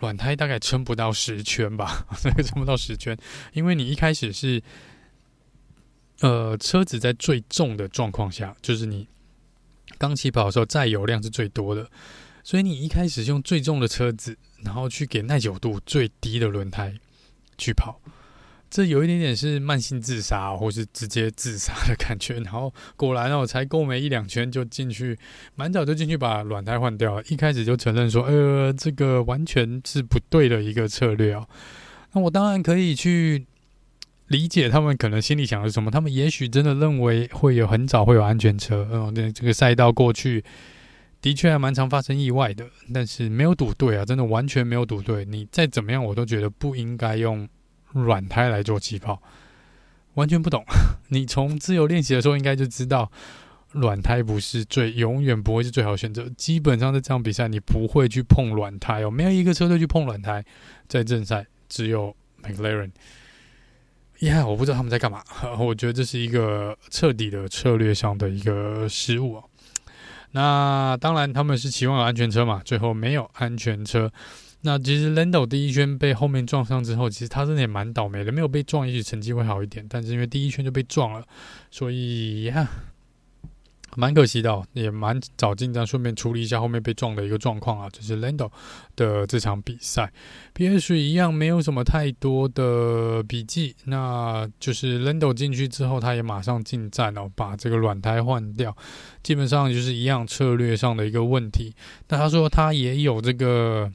[0.00, 3.16] 软胎大概撑不到十圈吧，大 概撑不到十圈，
[3.52, 4.62] 因为你一开始是，
[6.20, 9.06] 呃，车子在最重的状况下，就是你
[9.98, 11.88] 刚起跑的时候载油量是最多的，
[12.42, 16.94] 所以你一开始用最重的车子，然后去给耐久度最低的轮胎
[17.56, 18.00] 去跑。
[18.68, 22.34] 这有一点点是慢性自杀，或是直接自杀的感觉。
[22.40, 25.16] 然后果然哦，才过没一两圈就进去，
[25.54, 27.22] 蛮早就进去把软胎换掉了。
[27.28, 31.48] 一开始就承认说，呃，这个完全是不对的一个策略哦。
[32.12, 33.46] 那我当然可以去
[34.26, 35.90] 理解他们可能心里想的是什么。
[35.90, 38.88] 他们也许真的认为会有很早会有安全车。
[38.92, 40.44] 嗯，那这个赛道过去
[41.22, 45.24] 的确还蛮常发生意外的，但是没有赌对啊，真的完全没有赌对。
[45.24, 47.48] 你再怎么样，我都觉得不应该用。
[48.02, 49.20] 软胎来做起跑，
[50.14, 50.64] 完全不懂。
[51.08, 53.10] 你从自由练习的时候应该就知道，
[53.72, 56.28] 软胎不是最，永远不会是最好选择。
[56.36, 60.44] 基本上在这场比赛，你不会去碰软胎哦，没有一个车队去碰软胎。
[60.88, 62.90] 在正赛，只有 McLaren。
[64.20, 65.22] 呀、yeah，我不知道他们在干嘛。
[65.60, 69.44] 我觉得这是一个彻底的策略上的一个失误哦。
[70.32, 74.10] 那当然，他们是期望有安全车嘛，最后没有安全车。
[74.62, 79.86] 那其实 Lando 第一圈被后面撞上之后，其实他真的也蛮倒霉的，没有被撞，也许成绩会好一点。
[79.88, 81.24] 但是因为第一圈就被撞了，
[81.70, 82.68] 所以呀，
[83.94, 87.88] 蛮可惜的，也蛮早进站，顺便处理一下后面被撞的一个状况啊。
[87.90, 88.50] 就是 Lando
[88.96, 90.12] 的这场比赛
[90.54, 93.76] ，PS 一样没有什么太多的笔记。
[93.84, 98.76] 那就是 Lando 进去之后，他也马上进站哦，把这个软胎换掉，
[99.22, 101.72] 基本上就是一样策略上的一个问题。
[102.08, 103.92] 那他说他也有这个。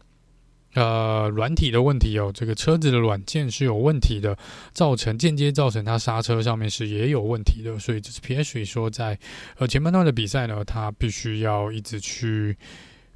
[0.74, 4.38] 呃，软体的问题哦，这个车子的软件是有问题的，
[4.74, 9.20] 造成间接造成它刹车上面是也有问题的，所以这是 PH 说在
[9.58, 12.58] 呃前半段的比赛呢，他必须要一直去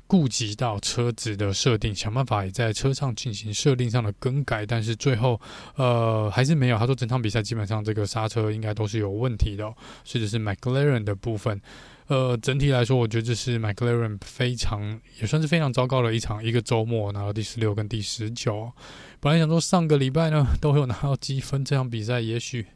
[0.06, 5.40] 顾及到车子的设定，想办法也在车上进行设定上的更改，但是最后
[5.76, 6.78] 呃还是没有。
[6.78, 11.62] 他说整场比赛基本上这个刹车应该都是有问题的哦，所以这是 McLaren 的部分。
[12.08, 18.72] 呃，整体来说，我觉得这是 McLaren 非常也算是非常糟糕的一场一个周末，拿到第十六跟第十九。
[19.20, 22.68] 本来想说上个礼拜呢都有拿到积分，这场比赛也许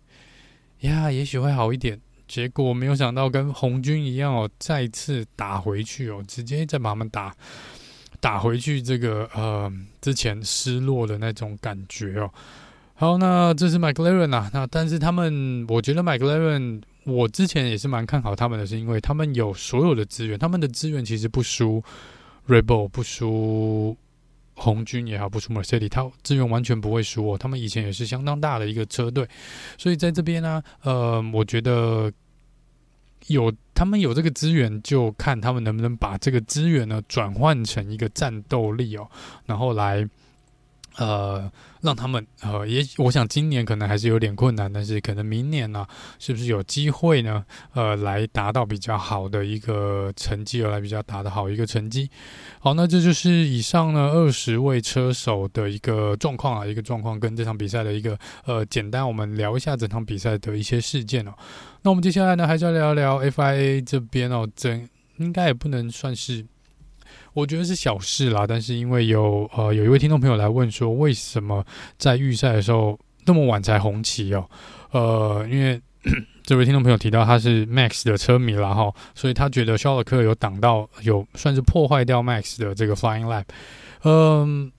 [0.79, 2.01] 呀，也许会好一点。
[2.27, 7.31] 结果没有想到跟红军一样哦，再次打回去哦，直接再把他们打
[8.19, 9.71] 打回去，这个呃
[10.01, 12.31] 之前失落的那种感觉哦。
[12.95, 16.81] 好，那这是 McLaren 啊，那但是他们，我觉得 McLaren。
[17.09, 21.83] 我之前也是蛮看好他们的，是因为他们有所有的资源，他们的资源其实不输
[22.47, 23.97] Red Bull，不输
[24.53, 27.37] 红军也好，不输 Mercedes，他资源完全不会输哦。
[27.37, 29.27] 他们以前也是相当大的一个车队，
[29.77, 32.11] 所以在这边呢，呃，我觉得
[33.27, 39.09] 有他们有这个资源，就看他们能不能把这个资源呢转换成一个战斗力哦，
[39.45, 40.07] 然后来。
[40.99, 41.49] 呃，
[41.81, 45.87] 让他们呃，也我想今年可能还是有点困难，但是可能明年呢，
[46.19, 47.45] 是不是有机会呢？
[47.73, 52.09] 呃，来达到比较好的一个成绩，而来比较打的好一个成绩。
[52.59, 61.33] 好，那这就是以上呢二十位车手的一个状况啊，一个状况跟这场比赛的一个呃简单，我们聊一下整场比赛的一些事件哦。
[61.81, 66.45] 那我们接下来呢，还是要聊一聊 FIA 这边哦，整应该也不能算是。
[67.39, 71.65] 我觉得是小事啦，但是因为有呃有一位听众朋友来问说，为什么
[71.97, 74.49] 在预赛的时候那么晚才红旗哦？
[74.91, 75.81] 呃，因为
[76.43, 83.45] 这位听众朋友提到他是 Max 的车迷啦哈，所以他觉得肖尔克有挡到，有算是破坏掉 Max 的这个 Flying Lap。
[84.03, 84.71] 嗯，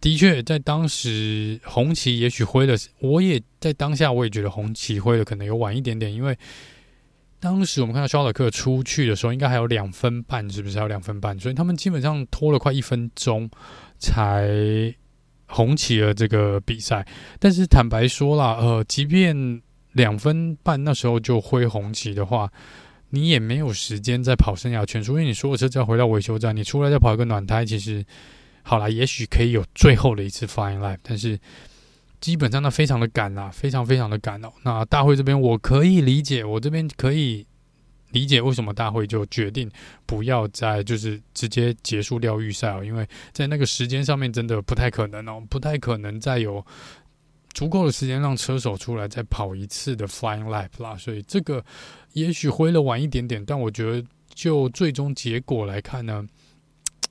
[0.00, 6.38] 的确在当时红旗也许挥的，我也在当下我也觉得红旗挥的可能有晚一点点，因为。
[7.40, 11.38] 当时我们看到肖尔克出去的时候，应该还有两分半，是不是还有两分半？
[11.40, 13.48] 所以他们基本上拖了快一分钟
[13.98, 14.94] 才
[15.46, 17.06] 红起了这个比赛。
[17.38, 19.62] 但是坦白说啦，呃，即便
[19.92, 22.52] 两分半那时候就挥红旗的话，
[23.08, 28.04] 你也没有时间再跑生涯圈，除非你所有车子要回到维修站，你出来再跑一个暖胎，其实
[28.62, 31.38] 好啦，也许可以有最后的一次 flying lap，但是
[32.20, 34.52] 基本上那非常的赶啦，非常非常的赶哦。
[34.62, 37.46] 那大会这边我可以理解，我这边可以
[38.10, 39.70] 理解为什么大会就决定
[40.04, 46.64] 不要再就是直接结束掉预赛哦，因为在那个时间上面真的不太可能哦，不太可能再有。
[47.52, 51.64] 足够的时间让车手出来再跑一次的 flying lap 啦，所以这个
[52.12, 56.24] 也许挥了晚一点点，但我觉得就最终结果来看呢，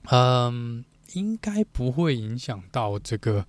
[0.10, 3.46] 嗯，应该不会影响到这个。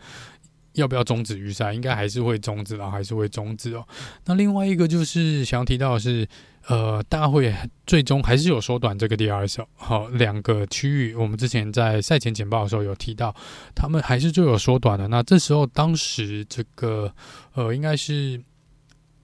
[0.75, 1.73] 要不要终止预赛？
[1.73, 3.87] 应该还是会终止，然后还是会终止哦。
[4.27, 6.27] 那另外一个就是想要提到的是，
[6.68, 7.55] 呃，大会
[7.87, 11.14] 最终还是有缩短这个 DRS 好，两个区域。
[11.14, 13.35] 我们之前在赛前简报的时候有提到，
[13.75, 15.09] 他们还是就有缩短的。
[15.09, 17.12] 那这时候当时这个
[17.55, 18.41] 呃，应该是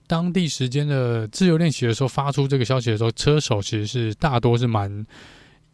[0.05, 5.05] 当地时间的自由练习的时候发出这个消息的时候，车手其实是大多是蛮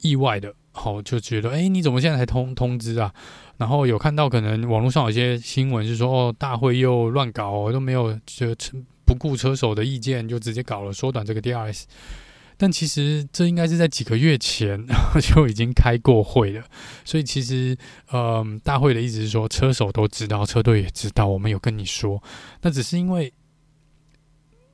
[0.02, 0.54] 意外的。
[0.76, 3.14] 好，就觉得，哎、你怎么现在才通通知啊？
[3.58, 8.48] 然后有看到可能网络上有些新闻是说，哦，大会又乱搞，哦，都没有就
[9.06, 11.84] 不顾车手的意见，就直接搞了缩短这个 DRS。
[12.58, 14.84] 但其实这应该是在几个月前
[15.22, 16.64] 就已经开过会了，
[17.06, 17.78] 所以其实，
[18.12, 22.22] 嗯、大会的意思是说，车手都知道，车队也知道，我们有跟你说，
[22.64, 23.32] 那只是因为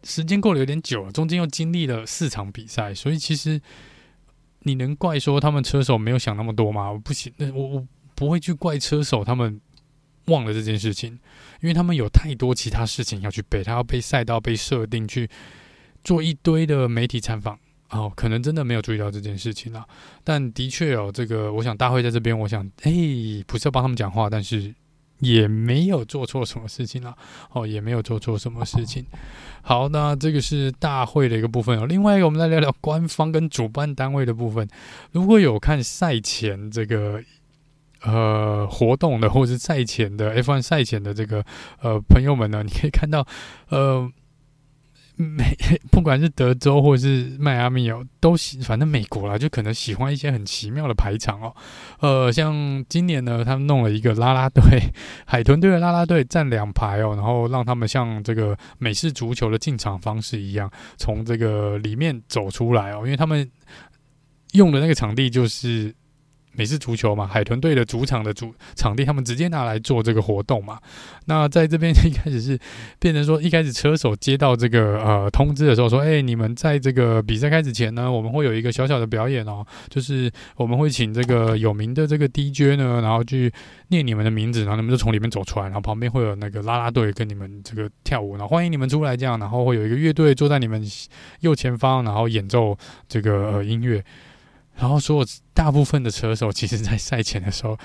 [0.05, 3.61] 时间过了有点久了，中间又经历了四场比赛，所以其实。
[4.63, 6.91] 你能怪说他们车手没有想那么多吗？
[6.91, 9.59] 我不行，那我我不会去怪车手，他们
[10.25, 11.13] 忘了这件事情，
[11.61, 15.29] 因为他们有太多其他事情要去背，他要被赛道被设定去
[16.03, 17.57] 做一堆的媒体采访，
[17.89, 19.85] 哦，可能真的没有注意到这件事情啊。
[20.23, 22.91] 但的确有这个，我想大会在这边，我想，哎，
[23.47, 24.73] 不是要帮他们讲话，但是。
[25.19, 27.15] 也没有做错什么事情啦，
[27.51, 29.05] 哦，也没有做错什么事情。
[29.61, 31.85] 好，那这个是大会的一个部分哦。
[31.85, 34.67] 另外一个，我们来聊聊官方跟主办单位的部分。
[35.11, 37.21] 如果有看赛前这个
[38.01, 41.45] 呃活动的，或者是赛前的 F1 赛前的这个
[41.81, 43.25] 呃朋友们呢，你可以看到
[43.69, 44.11] 呃。
[45.21, 45.53] 美
[45.91, 51.53] 不管是德州或者是迈阿密哦，都喜反正美国啦，就可能喜欢一些很奇妙的排场哦。
[51.99, 54.63] 呃，像今年呢，他们弄了一个啦啦队，
[55.27, 63.45] 海豚队的啦啦队站两排哦，然后让他们像这个美式足球的进场方式一样，从这个里面走出来哦，因为他们
[64.53, 65.93] 用的那个场地就是。
[66.59, 70.77] 美式足球嘛，海豚队的主场的主场地，他们直接拿来做这个活动嘛。
[71.23, 72.59] 那在这边一开始是
[72.99, 83.49] 变成说，一开始车手接到这个呃通知的时候说，哎、你们在这个比赛开始前呢，我们会有一个小小的表演哦，就是我们会请这个有名的这个 DJ 呢，然后去
[83.87, 90.83] 念你们的名字，然后你们就从里面走出来，然后旁边会有那个啦啦队跟你们这个跳舞，然后欢迎你们出来这样，然后会有一个乐队坐在你们
[91.39, 94.03] 右前方，然后演奏这个呃音乐。
[94.79, 97.77] 然后所有，大部分的车手其实，在赛前的时候，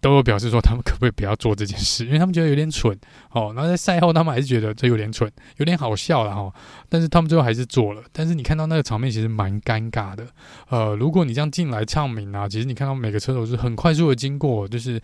[0.00, 2.96] 都有表示说，他们可不可以不要做这件事，因为他们觉得有点蠢
[3.32, 3.52] 哦。
[3.56, 6.54] 那在赛后，他们还是觉得这有点蠢，有点好笑了哈。
[6.88, 8.02] 但是他们最后还是做了。
[8.12, 10.26] 但是你看到那个场面，其实蛮尴尬的。
[10.68, 15.02] 呃，如果你这样进来唱名啊，其实你看到每个车手是很快速的经过，就是。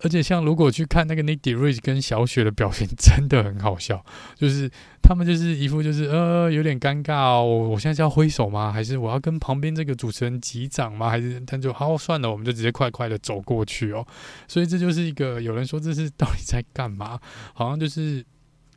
[0.00, 4.04] 而且像如果去看那个 Nick de Vries 跟小雪的表情，真的很好笑。
[4.36, 4.70] 就是
[5.02, 8.70] 他们就是一副就是呃有点尴尬哦，我现在是要挥手吗？
[8.70, 11.08] 还是我要跟旁边这个主持人击掌吗？
[11.08, 14.06] 还是他就好算了，我们就直接快快的走过去哦。
[14.46, 17.18] 所以这就是一个有人说这是到底在干嘛？
[17.54, 18.22] 好像就是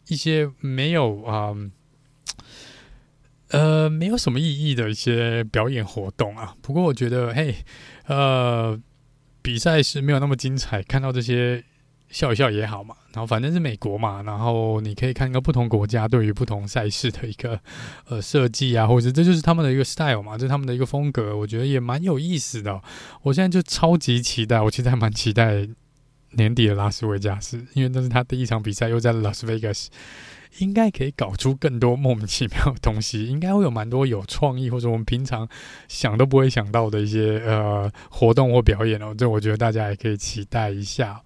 [0.07, 1.53] 一些没有啊，
[3.49, 6.55] 呃没有什么意义的一些表演活动啊。
[6.61, 7.55] 不过我觉得嘿
[8.05, 8.80] 呃。
[9.41, 11.63] 比赛是没有那么精彩，看到这些
[12.09, 12.95] 笑一笑也好嘛。
[13.11, 17.59] 然后反正是美国嘛，然后你可以看一个不同国家对于不同赛事的一个
[18.07, 22.79] 呃设计啊，或者这就是他们的一个 style 嘛，这是他们的一个风格，我觉得也蛮有意思的。
[23.23, 25.67] 我现在就超级期待，我其实还蛮期待
[26.33, 29.89] 年底的拉斯维加斯，因为那是他第一场比赛，又在拉斯维加斯。
[30.58, 35.47] 应该可以搞出更多莫名其妙的东西，应该会有蛮多有创意或者我们平常
[35.88, 41.22] 想都不会想到的一些呃活动或表演哦，这我觉得大家也可以期待一下。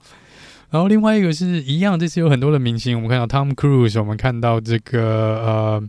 [0.69, 5.83] 然后另外一个是一样，这次有很多的明星，我们看到 Tom Cruise，我们看到这个呃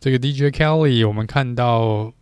[0.00, 2.12] 这个 DJ Kelly，我们看到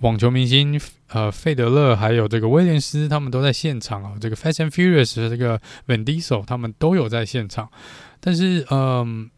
[0.00, 4.14] 网球明星呃费德勒，还有这个威廉斯，他们都在现场啊。
[4.20, 7.68] 这个 Fast and Furious 的这个 Vin Diesel，他们都有在现场，
[8.20, 9.30] 但是嗯。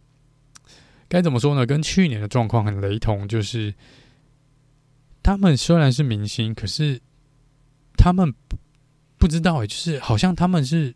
[1.09, 1.65] 该怎么说呢？
[1.65, 3.75] 跟去年的状况很雷同，就是
[5.23, 7.01] 他们虽然是明星，可是
[7.97, 8.35] 他们
[9.17, 10.95] 不知道，就是好像他们是。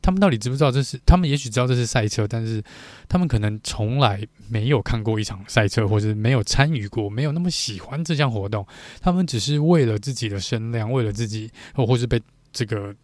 [0.00, 0.98] 他们到底知不知道这是？
[1.04, 2.62] 他们也许知道这是赛车，但是
[3.08, 8.66] 他们可能从来没有看过一场赛车，或者没有参与过，没有那么喜欢这项活动。
[9.02, 12.94] 他们只是为了自己的声量，为了自己，或或是被这个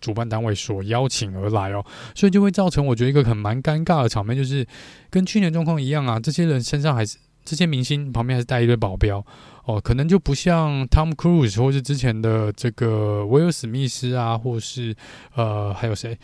[0.00, 1.84] 主办单位所邀请而来哦，
[2.14, 4.66] 所以就会造成我觉得一个很蛮尴尬的场面，就是
[5.10, 9.24] 跟去年状况一样啊，这些人身上还是这些明星旁边还是带一堆保镖。
[9.64, 14.96] 哦，可能就不像 Tom Cruise 或是之前的这个威尔史密斯啊，或是
[15.34, 16.18] 呃还有谁？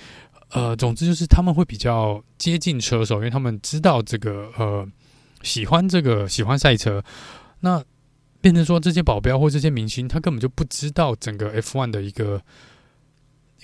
[0.53, 4.87] 呃，总之就是他们会比较接近车手，因为他们知道这个呃
[5.43, 7.03] 喜欢这个喜欢赛车。
[7.61, 7.85] 那
[8.41, 12.41] 变成说这些保镖或这些明星，他根本就不知道整个 F1 的一个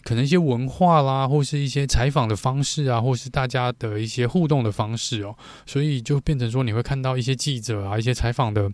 [0.02, 5.34] 可能一些文化啦，或是一些采访的方式啊，或是大家的一些互动的方式哦，
[5.66, 8.70] 所以就变成说你会看到一些记者啊，一些采访的。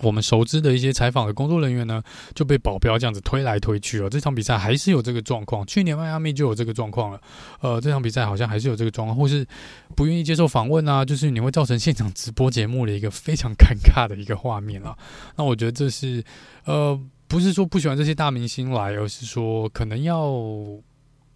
[0.00, 2.00] 我们熟知的一些采访的工作人员呢，
[2.32, 4.08] 就被保镖这样子推来推去哦。
[4.08, 7.20] 这场比赛还是有这个状况，去年迈阿密就有这个状况了。
[7.62, 9.44] 呃，这场比赛好像还是有这个状况，或是
[9.96, 14.96] 不愿意接受访问啊，就是你会造成现场直播节目的一个非常尴尬的一个画面啊。
[15.34, 16.22] 那我觉得这是
[16.64, 16.96] 呃，
[17.28, 20.34] 不是说不喜欢这些大明星来，而是说可能要。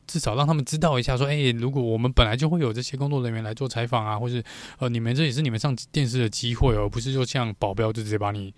[0.05, 4.43] 至少让他们知道一下，说，哎、如果我们本来就会有这些工作人员来做采访啊，或是
[4.79, 8.53] 呃，你们这也是你们上电视的机会，而不是就像保镖就直接把你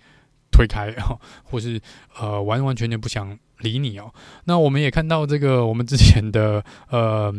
[0.51, 0.93] 推开，
[1.45, 1.79] 或是
[2.19, 4.11] 呃，完完全全不想理你哦。
[4.45, 7.33] 那我们也看到这个，我们之前的呃。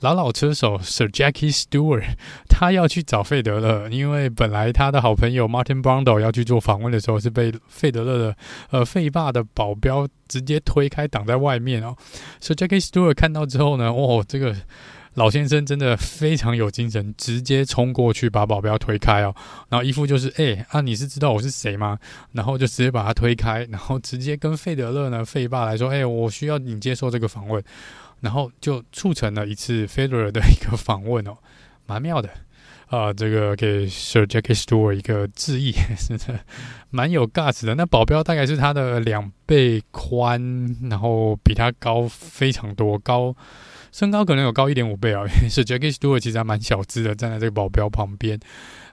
[0.00, 2.04] 老老车手 Sir Jackie Stewart，
[2.48, 8.36] 他要去找费德勒，因为本来他的好朋友 Martin Brundle 要去做访问的时候，是被费德勒的
[8.70, 11.96] 呃费爸的保镖直接推开挡在外面哦。
[12.40, 14.54] Sir Jackie Stewart 看到之后呢，哦，这个
[15.14, 19.34] 老先生真的非常有精神，直接冲过去把保镖推开哦，
[19.70, 21.98] 然后一副就是哎、啊，你是知道我是谁吗？
[22.32, 27.64] 然后就直接把他推开，然后直接跟费德勒呢费爸来说，哎、我需要你接受这个访问。
[28.20, 31.36] 然后就促成了一次 Federer 的一个访问哦，
[31.86, 32.28] 蛮妙的
[32.88, 35.74] 啊、这个给 Sir Jackie Stewart 一个致意，
[36.90, 37.74] 蛮有 guts 的。
[37.74, 40.40] 那保镖大概是他的两倍宽，
[40.88, 43.34] 然后比他高非常多，高
[43.90, 45.22] 身高可能有高一点五倍啊。
[45.48, 48.38] Sir Jackie Stewart 其实还蛮小只的，站在这个保镖旁边。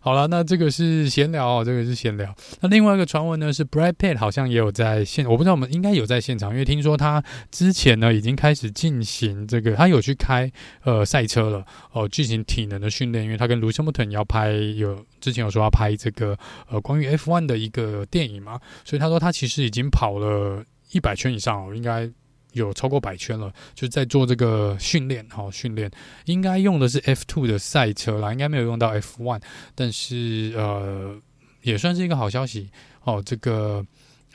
[0.03, 2.35] 好了，那这个是闲聊哦，这个是闲聊。
[2.59, 10.51] 那另外一个传闻呢是 Brad Pitt 好像也有在现，我不知道我们应该有在现场，因为听说他之前呢已经开始进行这个，他有去开
[10.83, 16.37] 呃赛车了哦，进行体能的训练，因为他跟 Lewis Hamilton 要拍有之前有说要拍这个
[16.67, 22.11] 呃关于 F1 的一个电影嘛，所以他说他其实已经跑了一百圈以上哦，应该。
[22.53, 25.91] 有超过百圈了，就在做这个训练，好训练，
[26.25, 29.41] 应该用的是 F two 的赛车啦，应该没有用到 F one，
[29.75, 31.15] 但是呃，
[31.63, 32.69] 也算是一个好消息
[33.03, 33.21] 哦。
[33.25, 33.85] 这个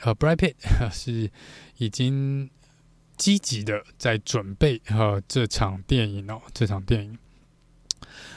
[0.01, 0.53] 呃，Brad Pitt
[0.91, 1.31] 是
[1.77, 2.49] 已经
[3.17, 7.17] 积极的在准备呃这场电影哦，这场电影。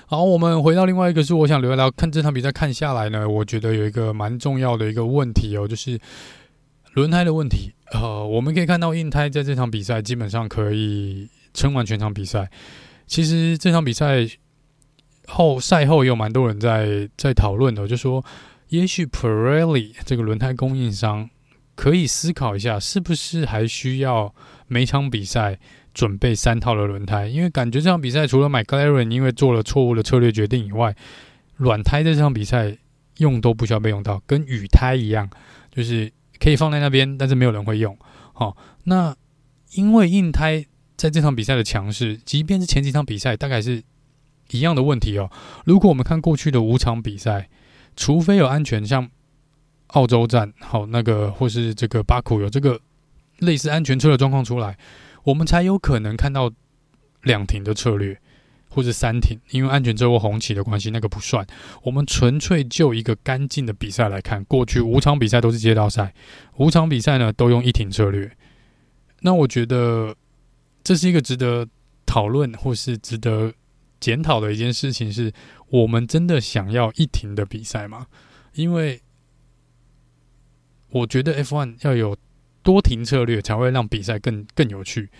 [0.07, 5.99] 好，我们回到另外一个，是我想聊一聊看这场比赛看下来呢，我觉得有一个蛮重要的一个问题哦，就是。
[6.93, 12.51] 轮胎的问题，呃，我们可以看到硬胎在这场比赛基本上可以撑完全场比赛。
[13.07, 14.26] 其实这场比赛
[15.26, 18.22] 后赛后也有蛮多人在在讨论的，就说
[18.68, 21.30] 也许 Pirelli 这个轮胎供应商
[21.74, 24.34] 可以思考一下，是不是还需要
[24.68, 25.59] 每场比赛
[25.95, 27.26] 准备三套的轮胎？
[27.26, 30.95] 因为感觉这场比赛除了 McLaren 因为做了错误的策略决定以外，
[31.57, 32.76] 软胎在这场比赛
[33.16, 35.30] 用都不需要被用到，跟雨胎一样，
[35.74, 36.12] 就是。
[36.43, 37.97] 可以放在那边，但是没有人会用。
[38.32, 39.14] 好、那
[39.74, 40.66] 因为硬胎
[40.97, 43.80] 在这场比赛的强势，即便是前几场比赛，大概是
[44.51, 45.30] 一样的问题哦。
[45.64, 47.49] 如果我们看过去的五场比赛，
[47.95, 49.09] 除非有安全，像
[49.88, 52.80] 澳洲站，好、那个或是这个巴库有这个
[53.38, 54.76] 类似安全车的状况出来，
[55.22, 56.51] 我们才有可能看到
[57.22, 58.20] 两停的策略。
[58.75, 61.47] 或者三停，因为安全车或红旗的关系，那个不算。
[61.83, 66.14] 我们纯粹就一个干净的比赛来看，过去五场比赛都是街道赛，
[66.57, 68.35] 五场比赛呢都用一停策略。
[69.20, 70.16] 那我觉得
[70.83, 71.68] 这是一个值得
[72.07, 73.53] 讨论或是值得
[74.01, 75.31] 检讨的一件事情，是
[75.68, 78.07] 我们真的想要一停的比赛吗？
[78.55, 79.03] 因为
[80.89, 82.16] 我觉得 F1 要有
[82.62, 85.11] 多停策略，才会让比赛更更有趣。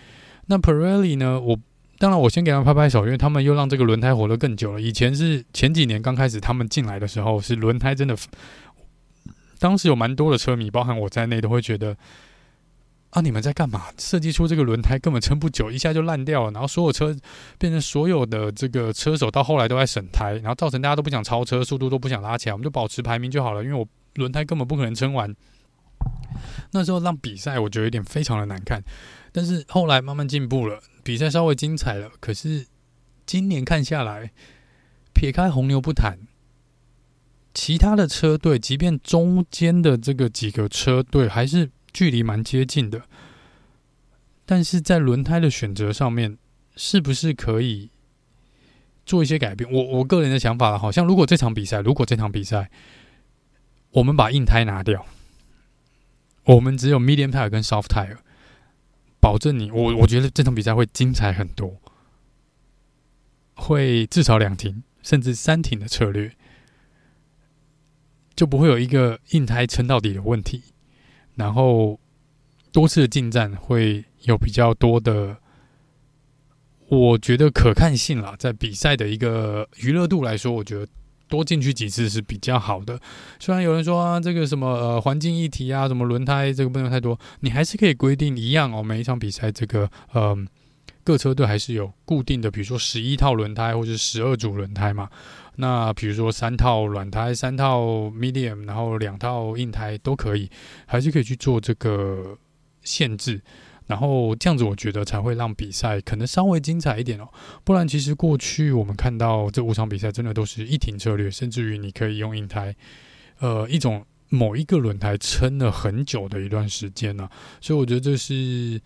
[0.47, 1.39] 那 Pirelli 呢？
[1.39, 1.59] 我。
[2.03, 4.81] 当然，我先给他们拍拍手，因为他们又让这个轮胎活得更久了。
[4.81, 8.17] 以前是前几年刚开始他们进来的时候，是轮胎真的，
[9.61, 11.97] 当时有蛮多的车迷，包含我在内，都会觉得
[13.11, 13.85] 啊，你们在干嘛？
[13.99, 17.17] 设计出这个轮胎根本撑不久，一下就烂掉了，然后所有车
[17.57, 23.87] 变成所有的这个车手到后来都在省胎，然后造成大家都不想超车，速度都不想拉起来，我们就保持排名就好了，因为我
[24.17, 25.33] 轮胎根本不可能撑完。
[26.73, 28.83] 那时候让比赛我觉得有点非常的难看，
[29.31, 32.11] 但是后来慢慢进步了，比赛稍微精彩了。
[32.21, 32.67] 可是
[33.27, 34.33] 今年看下来，
[35.13, 36.19] 撇开红牛不谈，
[37.53, 41.71] 其他的车队，即便中间的这个几个车队还是。
[41.95, 43.03] 距离蛮接近的，
[44.47, 46.39] 但是在轮胎的选择上面，
[46.75, 47.91] 是不是可以
[49.05, 49.71] 做一些改变？
[49.71, 52.71] 我我个人的想法，好像如果这场比赛，如果这场比赛
[53.91, 55.05] 我们把硬胎拿掉，
[56.45, 58.17] 我们只有 medium tire 跟 soft tire，
[59.23, 61.81] 保证你，我我觉得这场比赛会精彩很多，
[63.55, 66.33] 会至少两停甚至三停的策略，
[68.35, 70.65] 就不会有一个硬胎撑到底的问题。
[71.37, 72.01] 然后
[72.73, 75.37] 多次的进站会有比较多的，
[76.89, 80.89] 我觉得可看性啦，在比赛的一个娱乐度来说，我觉得
[81.33, 83.01] 多进去几次是比较好的。
[83.41, 88.83] 虽然有人说啊，这个什么呃环境议题啊，什么轮胎这个不能太多，你还是可以规定一样哦。
[88.83, 90.37] 每一场比赛这个呃
[91.03, 95.09] 各车队还是有固定的，比如说十一套轮胎或者十二组轮胎嘛。
[95.57, 97.81] 那比如说三套软胎、三套
[98.11, 100.51] medium，然后两套硬胎都可以，
[100.85, 102.37] 还是可以去做这个
[102.83, 103.41] 限制，
[103.93, 107.29] 然后这样子我觉得才会让比赛可能稍微精彩一点哦。
[107.63, 112.75] 不然其实过去我们看到这五场比赛真的都是一停策略，甚至于你可以用硬胎，
[113.41, 117.29] 呃，一种某一个轮胎撑了很久的一段时间呢、
[117.61, 118.81] 所以我觉得这是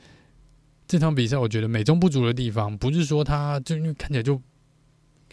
[0.89, 4.43] 这场比赛我觉得美中不足的地方，不是说它就因为看起来就。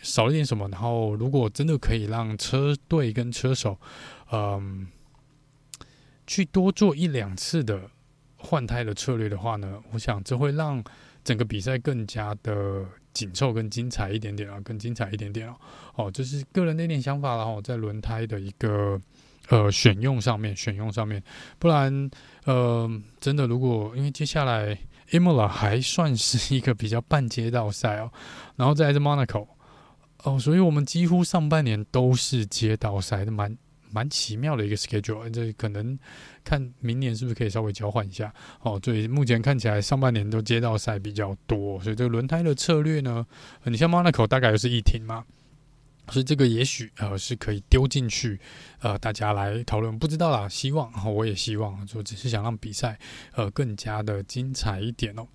[0.01, 3.79] 少了点什么，然后如果真的可以让车队跟车手，
[4.33, 4.85] 嗯，
[6.27, 7.89] 去多做一两次的
[8.43, 10.83] 换胎的策略的话呢，我想这会让
[11.23, 15.55] 整个比赛更加的紧凑、更精彩一点点啊，更精彩一点点哦。
[15.95, 18.99] 哦，这是个人的一点想法了哈，在轮胎的一个
[19.47, 21.23] 呃选用上面，选用上面，
[21.57, 22.11] 不然
[22.43, 22.89] 呃，
[23.21, 24.77] 真的如果因为接下来
[25.11, 28.11] Imola 还算是一个比较半街道赛哦，
[28.57, 29.47] 然后再来是 Monaco。
[30.25, 33.57] 哦，所以我们几乎上半年都是街道赛，蛮
[33.93, 35.29] 蛮奇妙的一个 schedule。
[35.29, 35.97] 这可能
[36.43, 38.33] 看明年是不是可以稍微交换一下。
[38.61, 43.25] 哦，所以目前看起来上半年都街道赛比较多，所以这个轮胎的策略呢，
[43.63, 45.23] 你像 Monaco 大概又是一停嘛，
[46.09, 48.39] 所以这个也许呃是可以丢进去，
[48.79, 49.97] 呃，大家来讨论。
[49.97, 52.99] 不知道啦，希望我也希望，就只是想让比赛
[53.35, 55.27] 呃更加的精彩一点哦。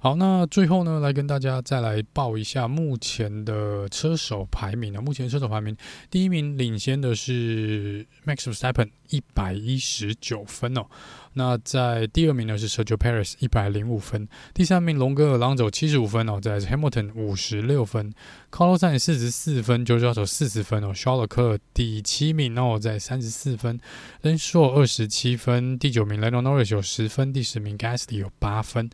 [0.00, 5.00] 好，那最后呢，来跟大家再来报一下目前的车手排名啊。
[5.00, 5.76] 目前车手排名
[6.08, 10.86] 第一名领先的是 Max v e s t a p p e n 一百一十九分哦。
[11.32, 18.12] 那在第二名呢是 Sergio Perez 一百零五分，第三名龙哥尔朗佐七十五分哦，在 Hamilton 五十六分
[18.52, 23.80] ，Carlos Sainz 四十四分，George Russell 四十分哦，Charles Leclerc 第七名哦，在三十四分
[24.22, 28.88] ，Lance Stroll 二十七分，第九名 Lando Norris 有十分，第十名 Gasly 有八分，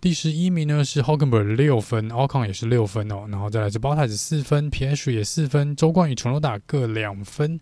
[0.00, 7.58] 第十一名呢是 Hockenberg 六分，Alcon 也是六分哦，然后再来自 Baltaz 四分，PS 也四分，周冠宇、陈龙达各两分，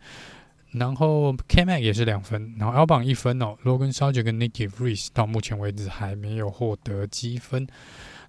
[0.72, 7.66] 然后 K Mac 也是两分，然后 L 榜一分哦，Logan Sawyer 跟 Nicky Freeze 到目前为止还没有获得积分。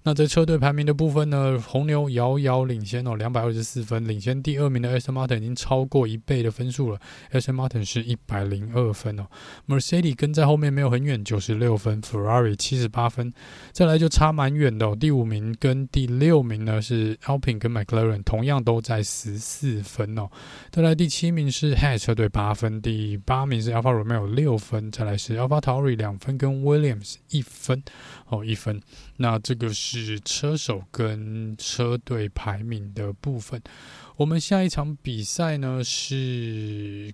[0.04, 5.10] 那在车队排名的部分呢，红牛遥遥领先哦，两百二十四分，领先第二名的 S.
[5.10, 6.98] Martin 已经超过一倍的分数了。
[7.30, 7.52] S.
[7.52, 9.26] Martin 是一百零二分哦
[9.66, 13.32] ，Mercedes 跟在后面没有很远，九十六分，Ferrari 七十八分，
[13.72, 14.96] 再来就差蛮远的哦。
[14.98, 20.28] 第五名跟第六名呢是 Alpine 跟 McLaren 同样都在十四分哦。
[20.70, 27.82] 再来第七名是 Haas 车队八分，第八名是 Alpha Romeo 六分，再来是 AlphaTauri 两分跟 Williams 一分
[28.28, 28.80] 哦，一分。
[29.18, 33.62] 那这个是车手跟车队排名的部分。
[34.16, 37.12] 我们下一场比赛呢是。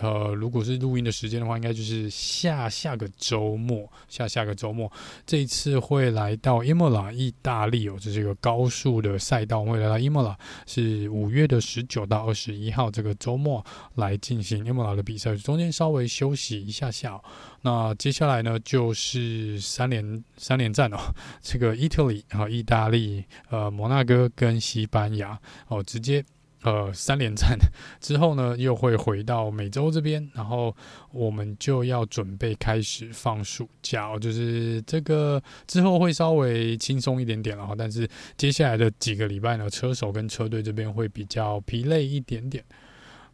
[0.00, 4.90] 呃，如果是录音的时间的话，应该就是下下个周末，下下个周末，
[5.26, 10.36] 这一次会来到 Imola，意大利哦，这是一个高速的赛道，会来到 Imola，
[10.66, 13.64] 是五月的十九到二十一号这个周末
[13.96, 17.24] 来进行 Imola 的比赛，中间稍微休息一下下哦。
[17.62, 20.98] 那接下来呢，就是三连三连战哦，
[21.42, 26.24] 这个 Italy 和意大利，呃，摩纳哥跟西班牙哦，直接。
[26.68, 27.58] 呃，三连战
[27.98, 30.76] 之后呢，又会回到美洲这边，然后
[31.12, 38.06] 我们就要准备开始放暑假，就是这个之后会稍微轻松一点点，然后但是
[38.36, 42.62] 接下来的几个礼拜呢，车手跟车队这边会比较疲累一点点。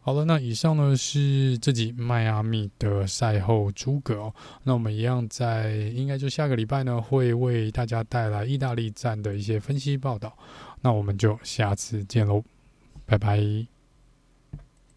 [0.00, 4.34] 好了，那以上呢是这集迈阿密的赛后诸葛哦。
[4.62, 10.36] 那我们一样在应该就下个礼拜呢，会为大家带来意大利站的一些分析报道。
[10.82, 12.44] 那我们就下次见喽，
[13.06, 13.73] 拜拜。